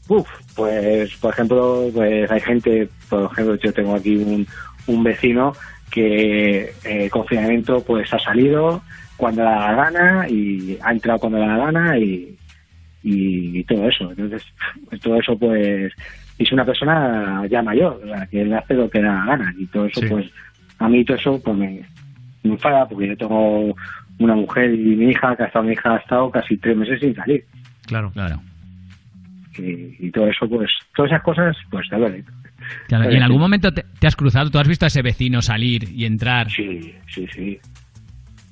[0.08, 4.46] Uf, pues por ejemplo, pues hay gente, por ejemplo, yo tengo aquí un,
[4.86, 5.52] un vecino
[5.90, 8.82] que eh, confinamiento pues ha salido
[9.16, 12.36] cuando le da la gana y ha entrado cuando le da la gana y,
[13.02, 14.10] y, todo eso.
[14.10, 14.42] Entonces,
[14.88, 15.92] pues, todo eso pues
[16.38, 19.54] es una persona ya mayor, o sea, que él hace lo que da la gana
[19.58, 20.06] y todo eso Sí.
[20.08, 20.30] pues
[20.78, 21.82] a mí todo eso pues me,
[22.44, 23.74] me enfada porque yo tengo
[24.20, 27.14] una mujer y mi hija, que hasta mi hija ha estado casi tres meses sin
[27.14, 27.44] salir
[27.86, 28.10] Claro.
[28.12, 28.40] Claro.
[29.58, 32.24] y, y todo eso pues todas esas cosas pues te duele.
[32.88, 34.50] Claro, ¿Y en algún momento te, te has cruzado?
[34.50, 36.50] ¿Tú has visto a ese vecino salir y entrar?
[36.50, 37.58] Sí, sí, sí.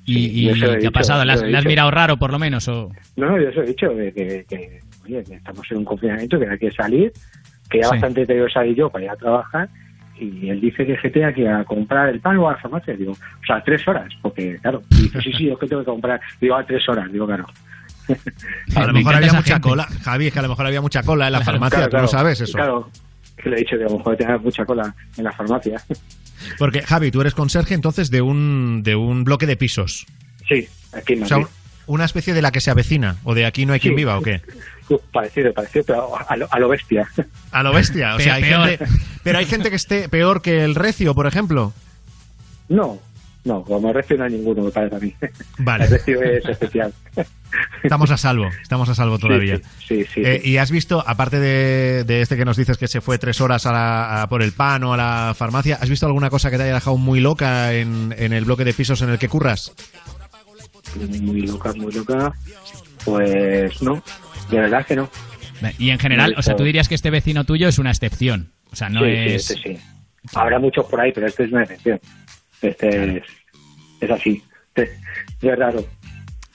[0.05, 1.25] ¿Y, Sí, y lo qué ha pasado?
[1.25, 2.67] ¿Le has, yo lo he le has mirado raro, por lo menos?
[2.69, 2.91] O...
[3.17, 6.39] No, no, yo os he dicho que, que, que, oye, que estamos en un confinamiento,
[6.39, 7.11] que hay que salir,
[7.69, 7.91] que ya Sí.
[7.91, 9.67] bastante te que salir yo para ir a trabajar,
[10.19, 13.11] y él dice que GTA que a comprar el pan o a la farmacia, digo,
[13.11, 15.85] o sea, tres horas, porque claro, y dice, sí, sí, yo es que tengo que
[15.91, 17.45] comprar, digo, a tres horas, digo, claro.
[18.75, 19.83] A lo mejor había mucha cola.
[20.03, 22.03] Javi, es que a lo mejor había mucha cola en la farmacia, Claro, tú no
[22.03, 22.07] claro.
[22.07, 22.53] sabes eso.
[22.57, 22.89] Claro,
[23.41, 25.81] que le he dicho que a lo mejor tenía mucha cola en la farmacia.
[26.57, 30.05] Porque, Javi, tú eres conserje entonces de un, de un bloque de pisos.
[30.47, 31.39] Sí, aquí en O sea,
[31.87, 33.97] una especie de la que se avecina, o de aquí no hay quien Sí.
[33.97, 34.41] viva, ¿o qué?
[35.11, 37.09] Parecido, parecido, pero a lo, a lo bestia.
[37.51, 38.67] A lo bestia, o sea, hay Peor.
[38.69, 38.85] gente,
[39.23, 41.73] pero hay gente que esté peor que el recio, por ejemplo.
[42.69, 42.99] No,
[43.47, 45.13] no, como recio no hay ninguno, me parece a mí.
[45.59, 45.83] Vale.
[45.85, 46.93] El recio es especial.
[47.81, 49.57] Estamos a salvo, estamos a salvo todavía.
[49.79, 50.21] Sí, sí, sí.
[50.23, 53.39] Eh, y has visto, aparte de, de este que nos dices que se fue tres
[53.41, 56.51] horas a la- a por el pan o a la farmacia, ¿has visto alguna cosa
[56.51, 59.29] que te haya dejado muy loca en, en el bloque de pisos en el que
[59.29, 59.73] curras?
[61.21, 62.33] muy loca, muy loca.
[63.05, 64.03] Pues no,
[64.49, 65.09] de verdad que no.
[65.79, 68.51] Y en general, o sea, tú dirías que este vecino tuyo es una excepción.
[68.71, 69.45] O sea, no sí, es...
[69.45, 69.83] sí, este sí.
[70.35, 71.99] Habrá muchos por ahí, pero este es una excepción.
[72.61, 73.23] Este es,
[74.01, 74.43] es así.
[74.75, 74.89] Es,
[75.41, 75.85] es raro.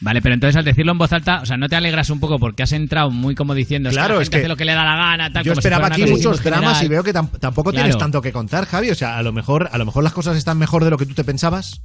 [0.00, 2.40] Vale, pero entonces al decirlo en voz alta, o sea, ¿no te alegras un poco
[2.40, 4.72] porque has entrado muy como diciendo, Claro, la es gente que hace lo que le
[4.74, 6.84] da la gana, tal, Yo como esperaba aquí muchos dramas general?
[6.84, 7.84] y veo que tam- tampoco Claro.
[7.84, 8.90] tienes tanto que contar, Javi.
[8.90, 11.06] O sea, a lo mejor, a lo mejor las cosas están mejor de lo que
[11.06, 11.82] tú te pensabas.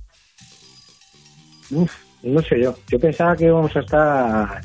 [1.70, 1.92] Uf,
[2.24, 2.76] no sé yo.
[2.90, 4.62] Yo pensaba que íbamos a estar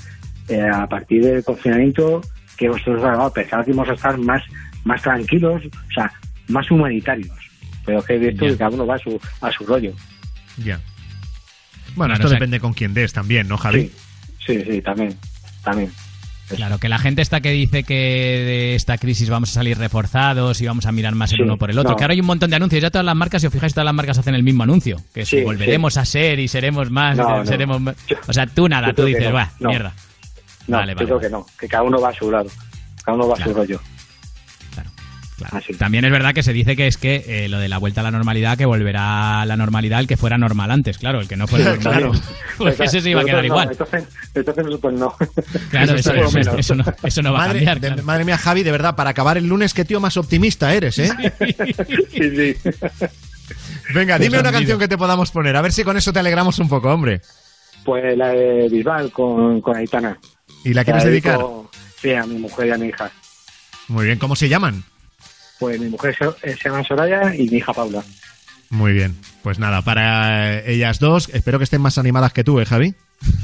[0.48, 2.22] eh, a partir del confinamiento,
[2.56, 4.42] que vosotros bueno, pensaba que íbamos a estar más,
[4.84, 6.10] más tranquilos, o sea,
[6.48, 7.36] más humanitarios.
[7.84, 8.50] Pero que he visto Ya.
[8.52, 9.92] que cada uno va a su, a su rollo.
[10.58, 10.80] Ya.
[11.94, 13.90] Bueno, Claro, esto o sea- depende con quién des también, ¿no, Javi?
[14.46, 15.16] Sí, sí, también.
[15.62, 15.92] También.
[16.48, 20.60] Claro, que la gente está que dice que de esta crisis vamos a salir reforzados
[20.60, 21.92] y vamos a mirar más el Sí, uno por el otro.
[21.92, 21.96] no.
[21.96, 22.82] Que ahora hay un montón de anuncios.
[22.82, 24.98] Ya todas las marcas, si os fijáis, todas las marcas hacen el mismo anuncio.
[25.14, 27.16] Que Sí, volveremos a ser y seremos más.
[27.16, 27.46] No, no.
[27.46, 27.94] seremos más.
[28.28, 29.70] O sea, tú nada, tú dices, va, no.
[29.70, 29.94] mierda.
[30.66, 32.50] No, Vale, yo vale, creo que no, que cada uno va a su lado.
[33.04, 33.80] Cada uno va a su rollo.
[35.50, 35.74] Así.
[35.74, 38.04] También es verdad que se dice que es que eh, lo de la vuelta a
[38.04, 41.36] la normalidad, que volverá a la normalidad el que fuera normal antes, claro, el que
[41.36, 41.80] no fuera normal.
[41.80, 42.12] Claro.
[42.58, 43.68] Pues ese se iba a quedar no, igual.
[43.72, 44.04] entonces,
[44.34, 45.16] entonces nosotros no.
[45.70, 47.80] Claro, eso, no, eso no va madre, a cambiar.
[47.80, 48.02] de- claro.
[48.04, 51.10] madre mía, Javi, de verdad, para acabar el lunes, qué tío más optimista eres, ¿eh?
[52.12, 52.56] Sí, sí.
[53.94, 56.20] Venga, dime una Pues canción que te podamos poner, a ver si con eso te
[56.20, 57.20] alegramos un poco, hombre.
[57.84, 60.16] Pues la de Bisbal con, con Aitana.
[60.64, 61.38] ¿Y la quieres Se dedicar?
[61.38, 61.70] dedico,
[62.00, 63.10] Sí, a mi mujer y a mi hija.
[63.88, 64.84] Muy bien, ¿cómo se llaman?
[65.62, 68.02] Pues mi mujer se, se llama Soraya y mi hija Paula.
[68.70, 69.14] Muy bien,
[69.44, 72.96] pues nada, para eh, ellas dos, espero que estén más animadas que tú, ¿eh, Javi?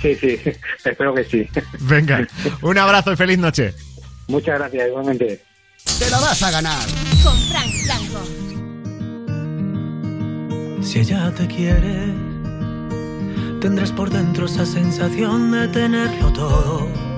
[0.02, 0.36] Sí, sí,
[0.84, 1.48] espero que sí.
[1.78, 2.26] Venga,
[2.62, 3.72] un abrazo y feliz noche.
[4.26, 5.40] Muchas gracias, igualmente.
[6.00, 6.84] Te la vas a ganar.
[7.22, 8.20] Con Frank Blanco.
[10.82, 12.12] Si ella te quiere,
[13.60, 17.17] tendrás por dentro esa sensación de tenerlo todo.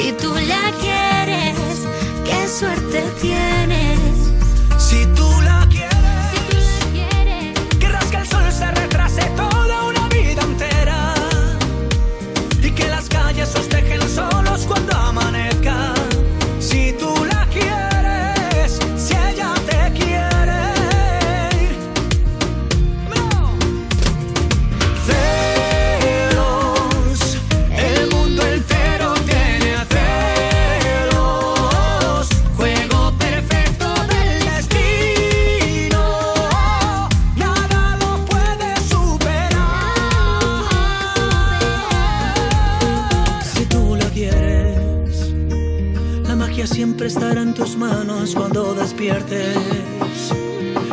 [0.00, 1.56] Si tú la quieres,
[2.24, 3.98] qué suerte tienes.
[4.78, 5.28] Si tú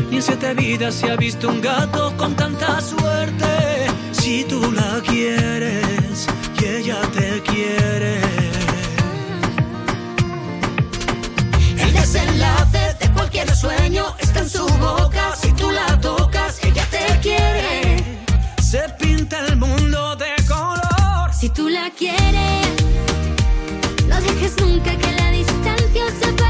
[0.09, 3.87] Ni en siete vidas se ha visto un gato con tanta suerte.
[4.13, 6.25] Si tú la quieres
[6.57, 8.21] y ella te quiere.
[11.77, 15.35] El desenlace de cualquier sueño está en su boca.
[15.35, 17.97] Si tú la tocas, ella te quiere.
[18.61, 21.33] Se pinta el mundo de color.
[21.33, 22.67] Si tú la quieres,
[24.07, 26.44] no dejes nunca que la distancia se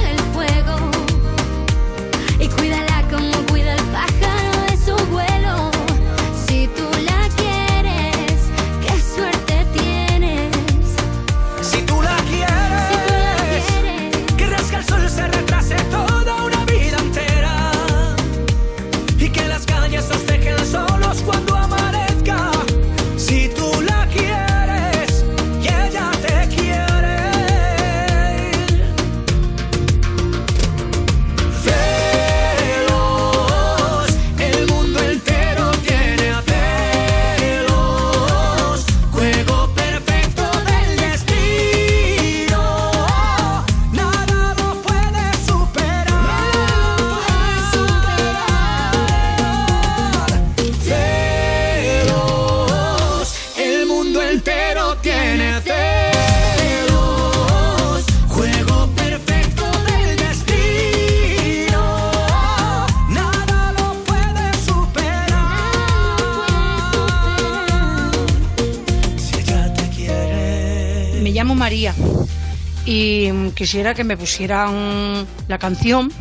[73.66, 76.12] quisiera que me pusieran la canción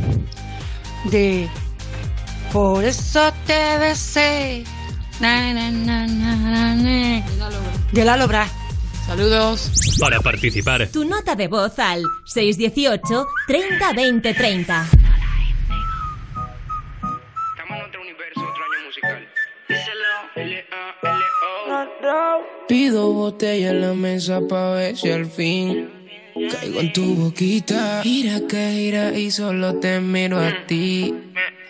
[1.11, 1.47] de
[2.51, 4.65] Por eso te besé.
[5.21, 7.23] Na, na, na, na, na, na.
[7.93, 8.51] De Lalo Brás.
[9.07, 9.71] Saludos.
[10.01, 14.87] Para participar, Tu nota de voz al 618 30 20 30.
[22.67, 25.94] Pido botella en la mesa pa' ver si al fin
[26.51, 28.03] caigo en tu boquita.
[28.03, 31.15] Gira que gira y solo te miro a ti.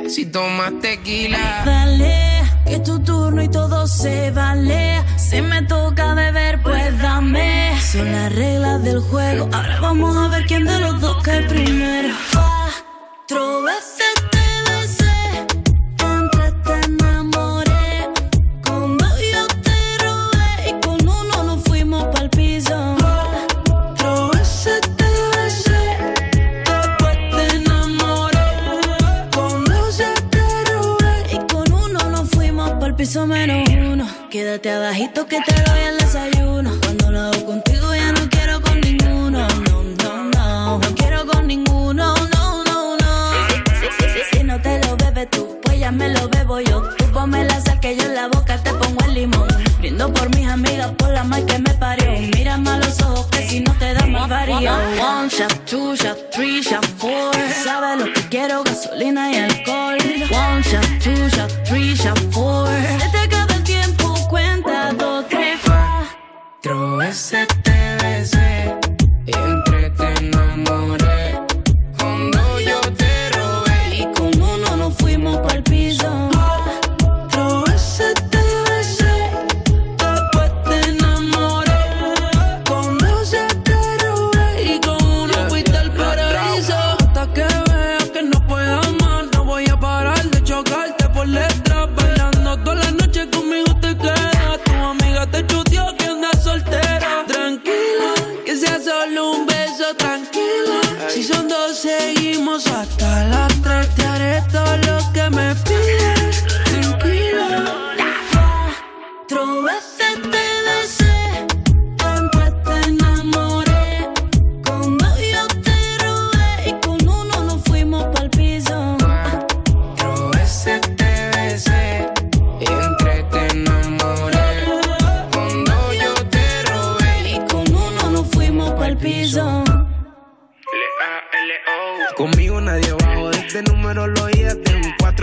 [0.09, 1.63] Si tomas tequila.
[1.65, 5.03] Dale, que es tu turno y todo se vale.
[5.17, 7.73] Si me toca beber, pues dame.
[7.81, 9.49] Son las reglas del juego.
[9.53, 12.15] Ahora vamos a ver quién de los dos cae primero.
[12.33, 13.63] Cuatro
[33.15, 34.09] piso menos uno.
[34.29, 36.73] Quédate abajito que te doy el desayuno.
[36.83, 39.47] Cuando lo hago contigo ya no quiero con ninguno.
[39.47, 40.79] No, no, no.
[40.81, 42.13] No quiero con ninguno.
[42.35, 43.31] No, no, no.
[44.33, 46.83] Si no te lo bebes tú, pues ya me lo bebo yo.
[46.99, 49.49] Tú ponme la sal que yo en la boca te pongo el limón.
[49.79, 52.11] Brindo por mis amigas, por la mal que me parió.
[52.37, 54.57] Mírame a los ojos que si no te da más varío.
[54.59, 57.33] One shot, two shot, three shot, four.
[57.63, 59.64] Sabes lo que quiero, gasolina y alcohol.
[67.15, 67.54] Cuatro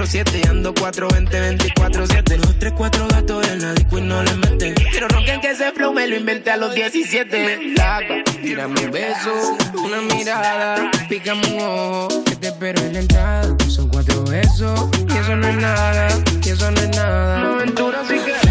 [0.01, 4.73] 24-7 ando 4-20, 24-7 Los 3, 4 gatos en la disco y no le meten
[4.91, 9.57] Pero no que ese flow me lo inventé a los 17 Flaca, tírame un beso,
[9.75, 15.17] una mirada Pícame un ojo, que te espero en la entrada Son cuatro besos, y
[15.17, 16.07] eso no es nada,
[16.43, 17.39] y eso no es nada.
[17.39, 18.50] Una aventura sin que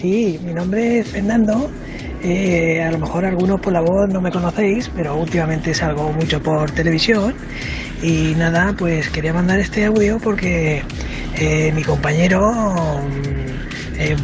[0.00, 1.70] Sí, mi nombre es Fernando.
[2.22, 6.42] Eh, a lo mejor algunos por la voz no me conocéis, pero últimamente salgo mucho
[6.42, 7.34] por televisión.
[8.02, 10.82] Y nada, pues quería mandar este audio porque
[11.36, 14.16] eh, mi compañero, mm, eh,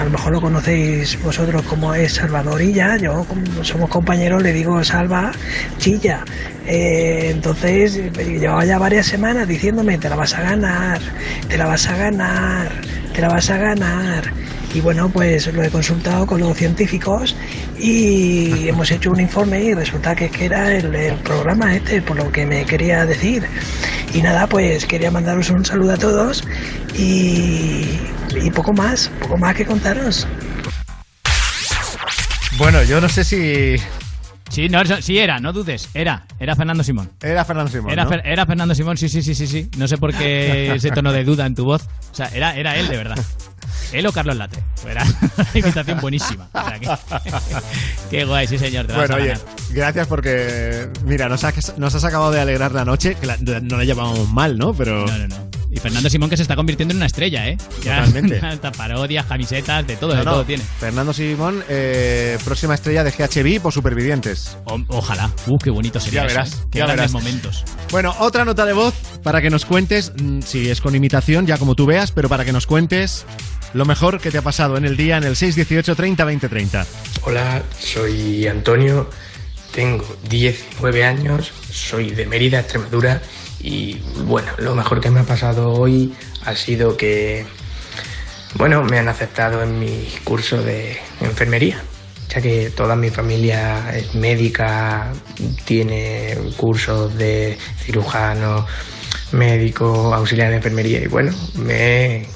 [0.00, 4.82] a lo mejor lo conocéis vosotros como es Salvadorilla, yo como somos compañeros le digo
[4.82, 5.30] Salva
[5.78, 6.24] Chilla.
[6.68, 11.00] Entonces llevaba ya varias semanas diciéndome te la vas a ganar,
[11.48, 12.72] te la vas a ganar,
[13.14, 14.32] te la vas a ganar.
[14.76, 17.34] Y bueno, pues lo he consultado con los científicos
[17.78, 22.02] y hemos hecho un informe y resulta que, es que era el, el programa este,
[22.02, 23.42] por lo que me quería decir.
[24.12, 26.44] Y nada, pues quería mandaros un saludo a todos
[26.94, 27.88] y,
[28.42, 30.26] y poco más, poco más que contaros.
[32.58, 33.76] Bueno, yo no sé si.
[34.50, 35.88] Sí, no, sí era, no dudes.
[35.94, 37.10] Era, era Fernando Simón.
[37.22, 37.90] Era Fernando Simón.
[37.90, 38.10] Era, ¿no?
[38.10, 39.70] Fer- era Fernando Simón, sí, sí, sí, sí, sí.
[39.76, 41.82] No sé por qué ese tono de duda en tu voz.
[42.12, 43.18] O sea, era, era él de verdad.
[43.92, 44.62] Él o Carlos Late.
[44.88, 46.48] Era una imitación buenísima.
[46.52, 46.88] O sea, que-
[48.10, 48.86] qué guay, sí, señor.
[48.86, 49.40] Te la vas Bueno, a oye,
[49.70, 53.76] gracias porque, mira, nos has, nos has acabado de alegrar la noche, que la- no
[53.78, 54.72] la llevamos mal, ¿no?
[54.74, 55.06] Pero...
[55.06, 55.46] No, no, no.
[55.68, 57.58] Y Fernando Simón que se está convirtiendo en una estrella, ¿eh?
[57.84, 58.38] Ya, Totalmente.
[58.46, 60.62] Hasta parodias, camisetas, de todo, No, de no, todo tiene.
[60.80, 64.56] Fernando Simón, eh, próxima estrella de GHB por Supervivientes.
[64.88, 65.30] ojalá.
[65.46, 66.66] Uh, qué bonito sería Ya eso, verás, ¿eh?
[66.70, 67.24] Qué ya grandes verás.
[67.24, 67.64] momentos.
[67.90, 71.58] Bueno, otra nota de voz para que nos cuentes, mm, si es con imitación, ya
[71.58, 73.26] como tú veas, pero para que nos cuentes
[73.74, 76.86] lo mejor que te ha pasado en el día en el 618 30 20 30.
[77.22, 79.08] Hola, soy Antonio,
[79.74, 83.20] tengo 19 años, soy de Mérida, Extremadura
[83.60, 86.14] y bueno, lo mejor que me ha pasado hoy
[86.44, 87.44] ha sido que,
[88.54, 91.82] bueno, me han aceptado en mi curso de enfermería,
[92.28, 95.12] ya que toda mi familia es médica,
[95.64, 98.66] tiene cursos de cirujano,
[99.32, 102.35] médico, auxiliar de enfermería y bueno, me he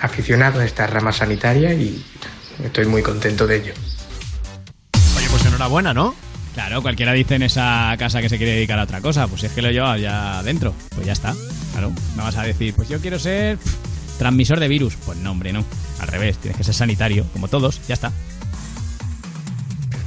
[0.00, 2.04] aficionado a esta rama sanitaria y
[2.62, 3.72] estoy muy contento de ello.
[5.16, 6.14] Oye, pues enhorabuena, ¿no?
[6.54, 9.28] Claro, cualquiera dice en esa casa que se quiere dedicar a otra cosa.
[9.28, 11.34] Pues si es que lo lleva ya dentro, pues ya está.
[11.72, 14.96] Claro, no vas a decir, pues yo quiero ser pff, transmisor de virus.
[15.06, 15.64] Pues no, hombre, no.
[16.00, 18.12] Al revés, tienes que ser sanitario, como todos, ya está.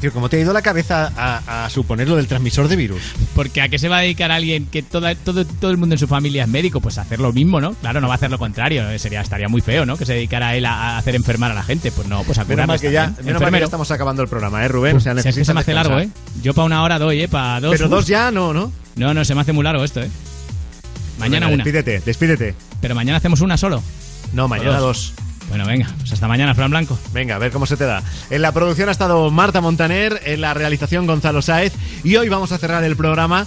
[0.03, 3.01] Tío, ¿cómo te ha ido la cabeza a, a suponer lo del transmisor de virus?
[3.33, 5.99] Porque a qué se va a dedicar alguien que toda- todo, todo el mundo en
[5.99, 7.73] su familia es médico, pues a hacer lo mismo, ¿no?
[7.75, 9.95] Claro, no va a hacer lo contrario, eh, sería estaría muy feo, ¿no?
[9.95, 12.43] Que se dedicara él a, a hacer enfermar a la gente, pues no, pues a
[12.43, 13.63] Menos mal que ya, menos mal que ya Enfermero.
[13.65, 14.97] estamos acabando el programa, ¿eh, Rubén?
[14.97, 16.09] O sea, Si es que se me hace largo, ¿eh?
[16.41, 17.27] Yo para una hora doy, ¿eh?
[17.29, 17.71] Para dos.
[17.71, 18.73] Pero dos ya no, ¿no?
[18.97, 20.09] No, no, se me hace muy largo esto, ¿eh?
[21.17, 21.63] Mañana una.
[21.63, 22.55] Despídete, despídete.
[22.81, 23.81] Pero mañana hacemos una solo.
[24.33, 25.13] No, mañana dos.
[25.53, 26.97] Bueno, venga, pues hasta mañana, Fran Blanco.
[27.13, 28.01] Venga, a ver cómo se te da.
[28.31, 31.73] En la producción ha estado Marta Montaner, en la realización Gonzalo Sáez
[32.03, 33.45] y hoy vamos a cerrar el programa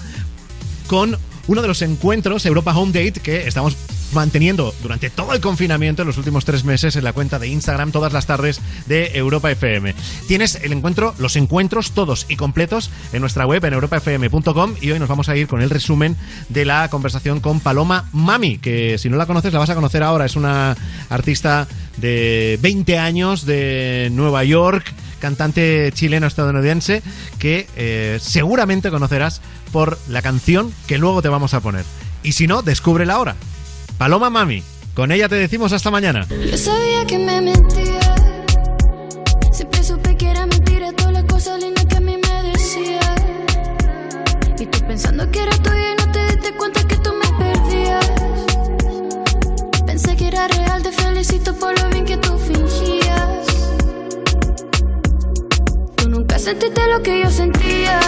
[0.86, 1.18] con
[1.48, 3.76] uno de los encuentros Europa Home Date que estamos
[4.12, 7.92] manteniendo durante todo el confinamiento en los últimos tres meses en la cuenta de Instagram
[7.92, 9.94] todas las tardes de Europa FM.
[10.26, 14.98] Tienes el encuentro, los encuentros todos y completos en nuestra web en europafm.com y hoy
[14.98, 16.16] nos vamos a ir con el resumen
[16.48, 20.02] de la conversación con Paloma Mami, que si no la conoces la vas a conocer
[20.02, 20.76] ahora, es una
[21.08, 21.66] artista
[21.96, 27.02] de 20 años de Nueva York, cantante chileno-estadounidense
[27.38, 29.40] que eh, seguramente conocerás
[29.72, 31.84] por la canción que luego te vamos a poner.
[32.22, 33.36] Y si no, descúbrela ahora.
[33.98, 34.62] Paloma Mami,
[34.94, 36.26] con ella te decimos hasta mañana.
[36.28, 38.14] Yo sabía que me mentía.
[39.50, 43.00] Siempre supe que era mentira todas las cosas lindas que a mí me decía.
[44.58, 48.06] Y tú pensando que era tuya y no te diste cuenta que tú me perdías.
[49.86, 53.46] Pensé que era real, te felicito por lo bien que tú fingías.
[55.96, 57.98] Tú nunca sentiste lo que yo sentía.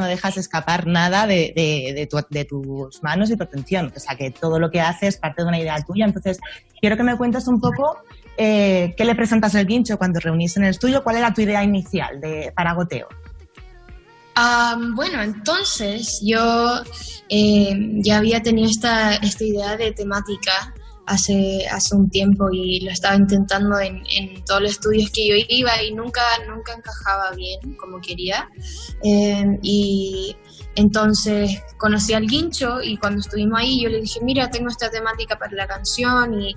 [0.00, 3.92] No dejas escapar nada de, de- de tu- de tus manos y tu atención.
[3.94, 6.04] O sea, que todo lo que haces parte de una idea tuya.
[6.06, 6.38] Entonces,
[6.80, 7.98] quiero que me cuentes un poco
[8.36, 11.04] eh, qué le presentas al guincho cuando reunís en el estudio.
[11.04, 13.06] ¿Cuál era tu idea inicial de, para goteo?
[14.94, 16.80] Bueno, entonces yo
[17.28, 20.72] eh, ya había tenido esta, esta idea de temática
[21.06, 25.34] hace, hace un tiempo y lo estaba intentando en, en todos los estudios que yo
[25.48, 28.48] iba y nunca, nunca encajaba bien como quería.
[29.02, 30.36] Eh, y
[30.76, 35.38] entonces conocí al Guincho y cuando estuvimos ahí yo le dije, mira, tengo esta temática
[35.38, 36.54] para la canción y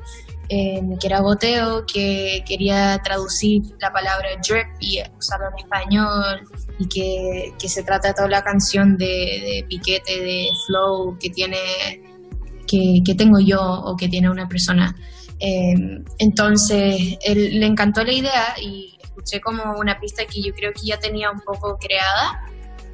[0.49, 6.47] eh, que era goteo, que quería traducir la palabra drip y usarlo en español
[6.77, 11.57] y que, que se trata toda la canción de piquete, de flow que tiene
[13.03, 14.95] que, tengo yo o que tiene una persona.
[15.39, 15.75] Eh,
[16.19, 20.85] entonces, él, le encantó la idea y escuché como una pista que yo creo que
[20.85, 22.41] ya tenía un poco creada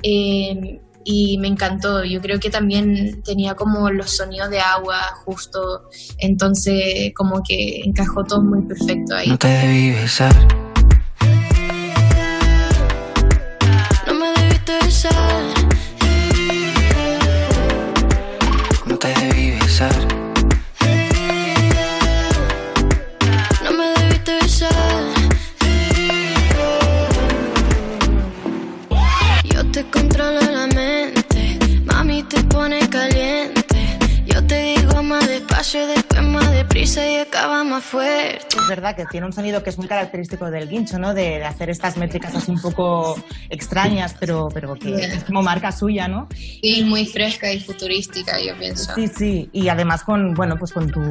[0.04, 2.04] eh, y me encantó.
[2.04, 8.24] Yo creo que también tenía como los sonidos de agua justo, entonces como que encajó
[8.24, 9.30] todo muy perfecto ahí.
[9.30, 10.69] No te debí besar.
[35.60, 36.19] Más despacio, después más
[36.60, 38.58] deprisa y acaba más fuerte.
[38.62, 41.14] Es verdad que tiene un sonido que es muy característico del guincho, ¿no?
[41.14, 43.16] De, de hacer estas métricas así un poco
[43.50, 45.14] extrañas, pero, pero que Yeah.
[45.14, 46.28] es como marca suya, ¿no?
[46.62, 48.94] Y muy fresca y futurística, yo pienso.
[48.96, 51.02] Sí, sí, y además con, bueno, pues con tu,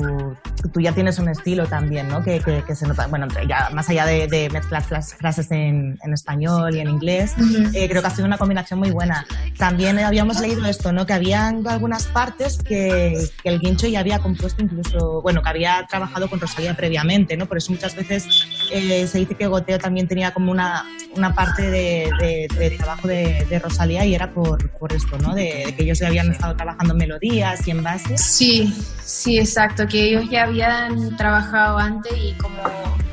[0.72, 2.22] tú ya tienes un estilo también, ¿no?
[2.22, 5.96] Que, que, que se nota, bueno, ya más allá de, de mezclar las frases en,
[6.02, 7.70] en español y en inglés, Ujú.
[7.72, 9.24] eh, creo que ha sido una combinación muy buena.
[9.56, 11.06] También habíamos leído esto, ¿no?
[11.06, 15.86] Que habían algunas partes que, que el Guincho ya había compuesto incluso, bueno, que había
[15.88, 17.46] trabajado con Rosalía previamente, ¿no?
[17.46, 18.26] Por eso muchas veces
[18.72, 20.84] eh, se dice que Goteo también tenía como una,
[21.16, 25.34] una parte de, de- de trabajo de, de Rosalía y era por, por esto, ¿no?
[25.34, 28.20] De, de que ellos ya habían estado trabajando melodías y en bases.
[28.22, 28.74] Sí,
[29.04, 32.62] sí, exacto, que ellos ya habían trabajado antes y como,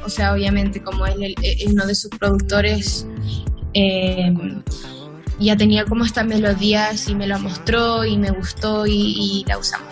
[0.04, 3.08] o sea, obviamente como él, él- él- uno de sus productores
[3.74, 4.34] eh,
[5.40, 9.58] ya tenía como esta melodía y me la mostró y me gustó y, y la
[9.58, 9.86] usamos.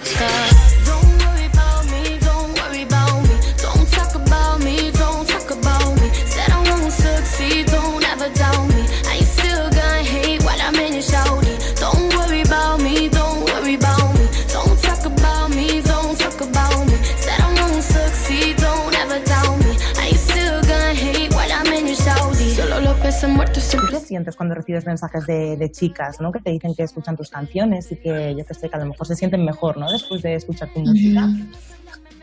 [23.24, 26.30] Solo los peces muertos ¿Tú qué sientes cuando recibes mensajes de, de chicas, ¿no?
[26.30, 28.88] Que te dicen que escuchan tus canciones y que yo que sé, que a lo
[28.88, 29.90] mejor se sienten mejor, ¿no?
[29.90, 31.30] Después de escuchar tu música.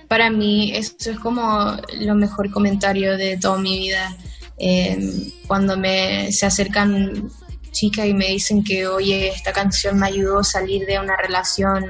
[0.09, 4.15] Para mí eso es como lo mejor comentario de toda mi vida.
[4.59, 4.99] Eh,
[5.47, 7.31] cuando me se acercan
[7.71, 11.87] chicas y me dicen que, oye, esta canción me ayudó a salir de una relación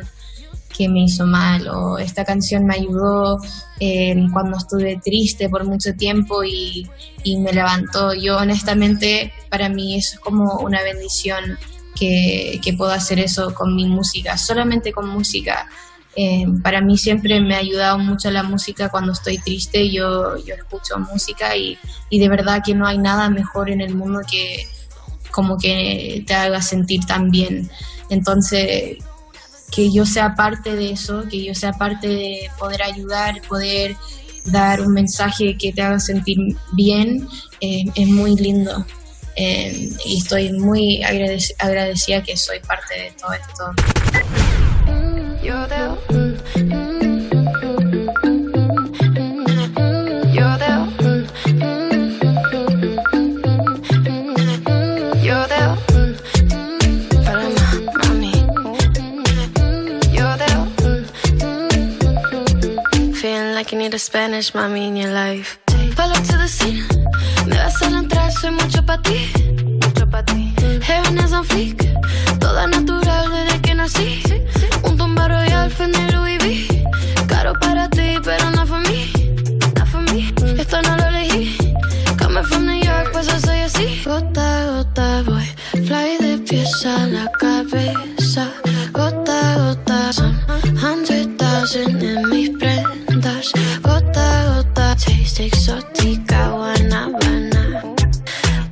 [0.77, 3.39] que me hizo mal o esta canción me ayudó
[3.81, 6.89] eh, cuando estuve triste por mucho tiempo y,
[7.25, 8.15] y me levantó.
[8.15, 11.59] Yo honestamente, para mí es como una bendición
[11.95, 15.69] que, que puedo hacer eso con mi música, solamente con música.
[16.17, 20.55] Eh, para mí siempre me ha ayudado mucho la música cuando estoy triste, yo, yo
[20.55, 21.79] escucho música y,
[22.09, 24.67] y de verdad que no hay nada mejor en el mundo que
[25.31, 27.71] como que te haga sentir tan bien.
[28.09, 28.99] Entonces,
[29.71, 33.97] que yo sea parte de eso, que yo sea parte de poder ayudar, poder
[34.47, 36.39] dar un mensaje que te haga sentir
[36.73, 37.29] bien,
[37.61, 38.85] eh, es muy lindo.
[39.37, 43.73] Eh, y estoy muy agradec- agradecida que soy parte de todo esto.
[63.61, 65.59] Like you need a Spanish mommy in your life.
[65.67, 66.83] Pull up to the scene.
[67.47, 69.31] Me vas a entrar, soy mucho para ti.
[69.83, 70.55] Mucho para ti.
[70.81, 71.77] Heaven is on fleek.
[72.41, 74.23] Toda natural desde que nací.
[74.83, 76.85] Un tumba royal, Fendi Louis V.
[77.29, 79.13] Caro para ti, pero no for mí.
[79.77, 80.21] Not for me.
[80.59, 81.75] Esto no lo elegí.
[82.17, 84.03] Coming from New York, pues yo soy así.
[84.07, 85.49] Gota gota voy.
[85.87, 88.45] Fly de pies a la cabeza.
[88.93, 90.35] Gota gota son
[90.83, 92.51] hundred thousand en mis
[93.41, 93.53] prendas.
[93.83, 97.83] Gota gota, taste exótica, guanabana.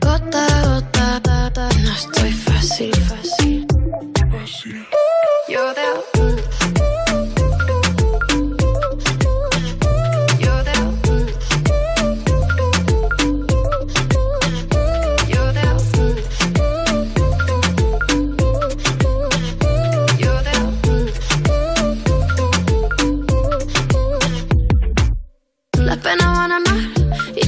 [0.00, 3.66] Gota a gota, ta, ta, no estoy fácil, fácil.
[5.48, 6.67] You're there.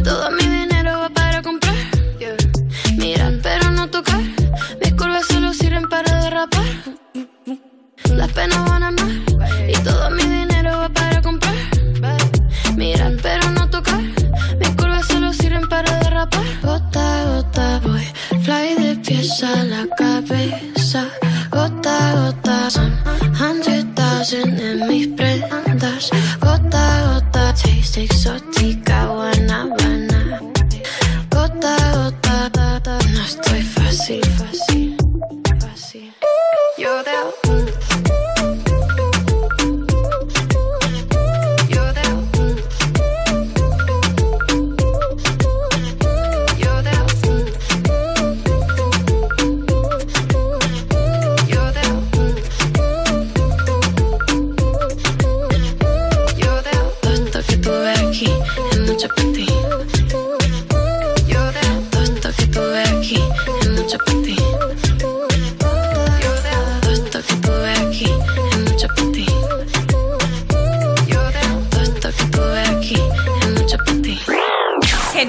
[0.03, 1.75] Todo mi dinero va para comprar.
[2.19, 2.37] Yeah.
[2.97, 4.21] Mirar pero no tocar.
[4.81, 6.65] Mis curvas solo sirven para derrapar.
[8.15, 9.13] Las penas van a más
[9.69, 11.55] y todo mi dinero va para comprar.
[12.77, 14.01] Mirar pero no tocar.
[14.59, 16.45] Mis curvas solo sirven para derrapar.
[16.63, 18.07] Gota gota voy,
[18.43, 21.09] fly de pies a la cabeza.
[21.51, 22.93] Gota gota son
[23.41, 26.11] hundred thousand en mis prendas.
[26.41, 29.80] Gota gota, taste exótica, guanabana.
[36.79, 37.31] You're there.
[57.03, 58.31] Todo esto que tuve aquí
[58.73, 59.50] es mucho para ti.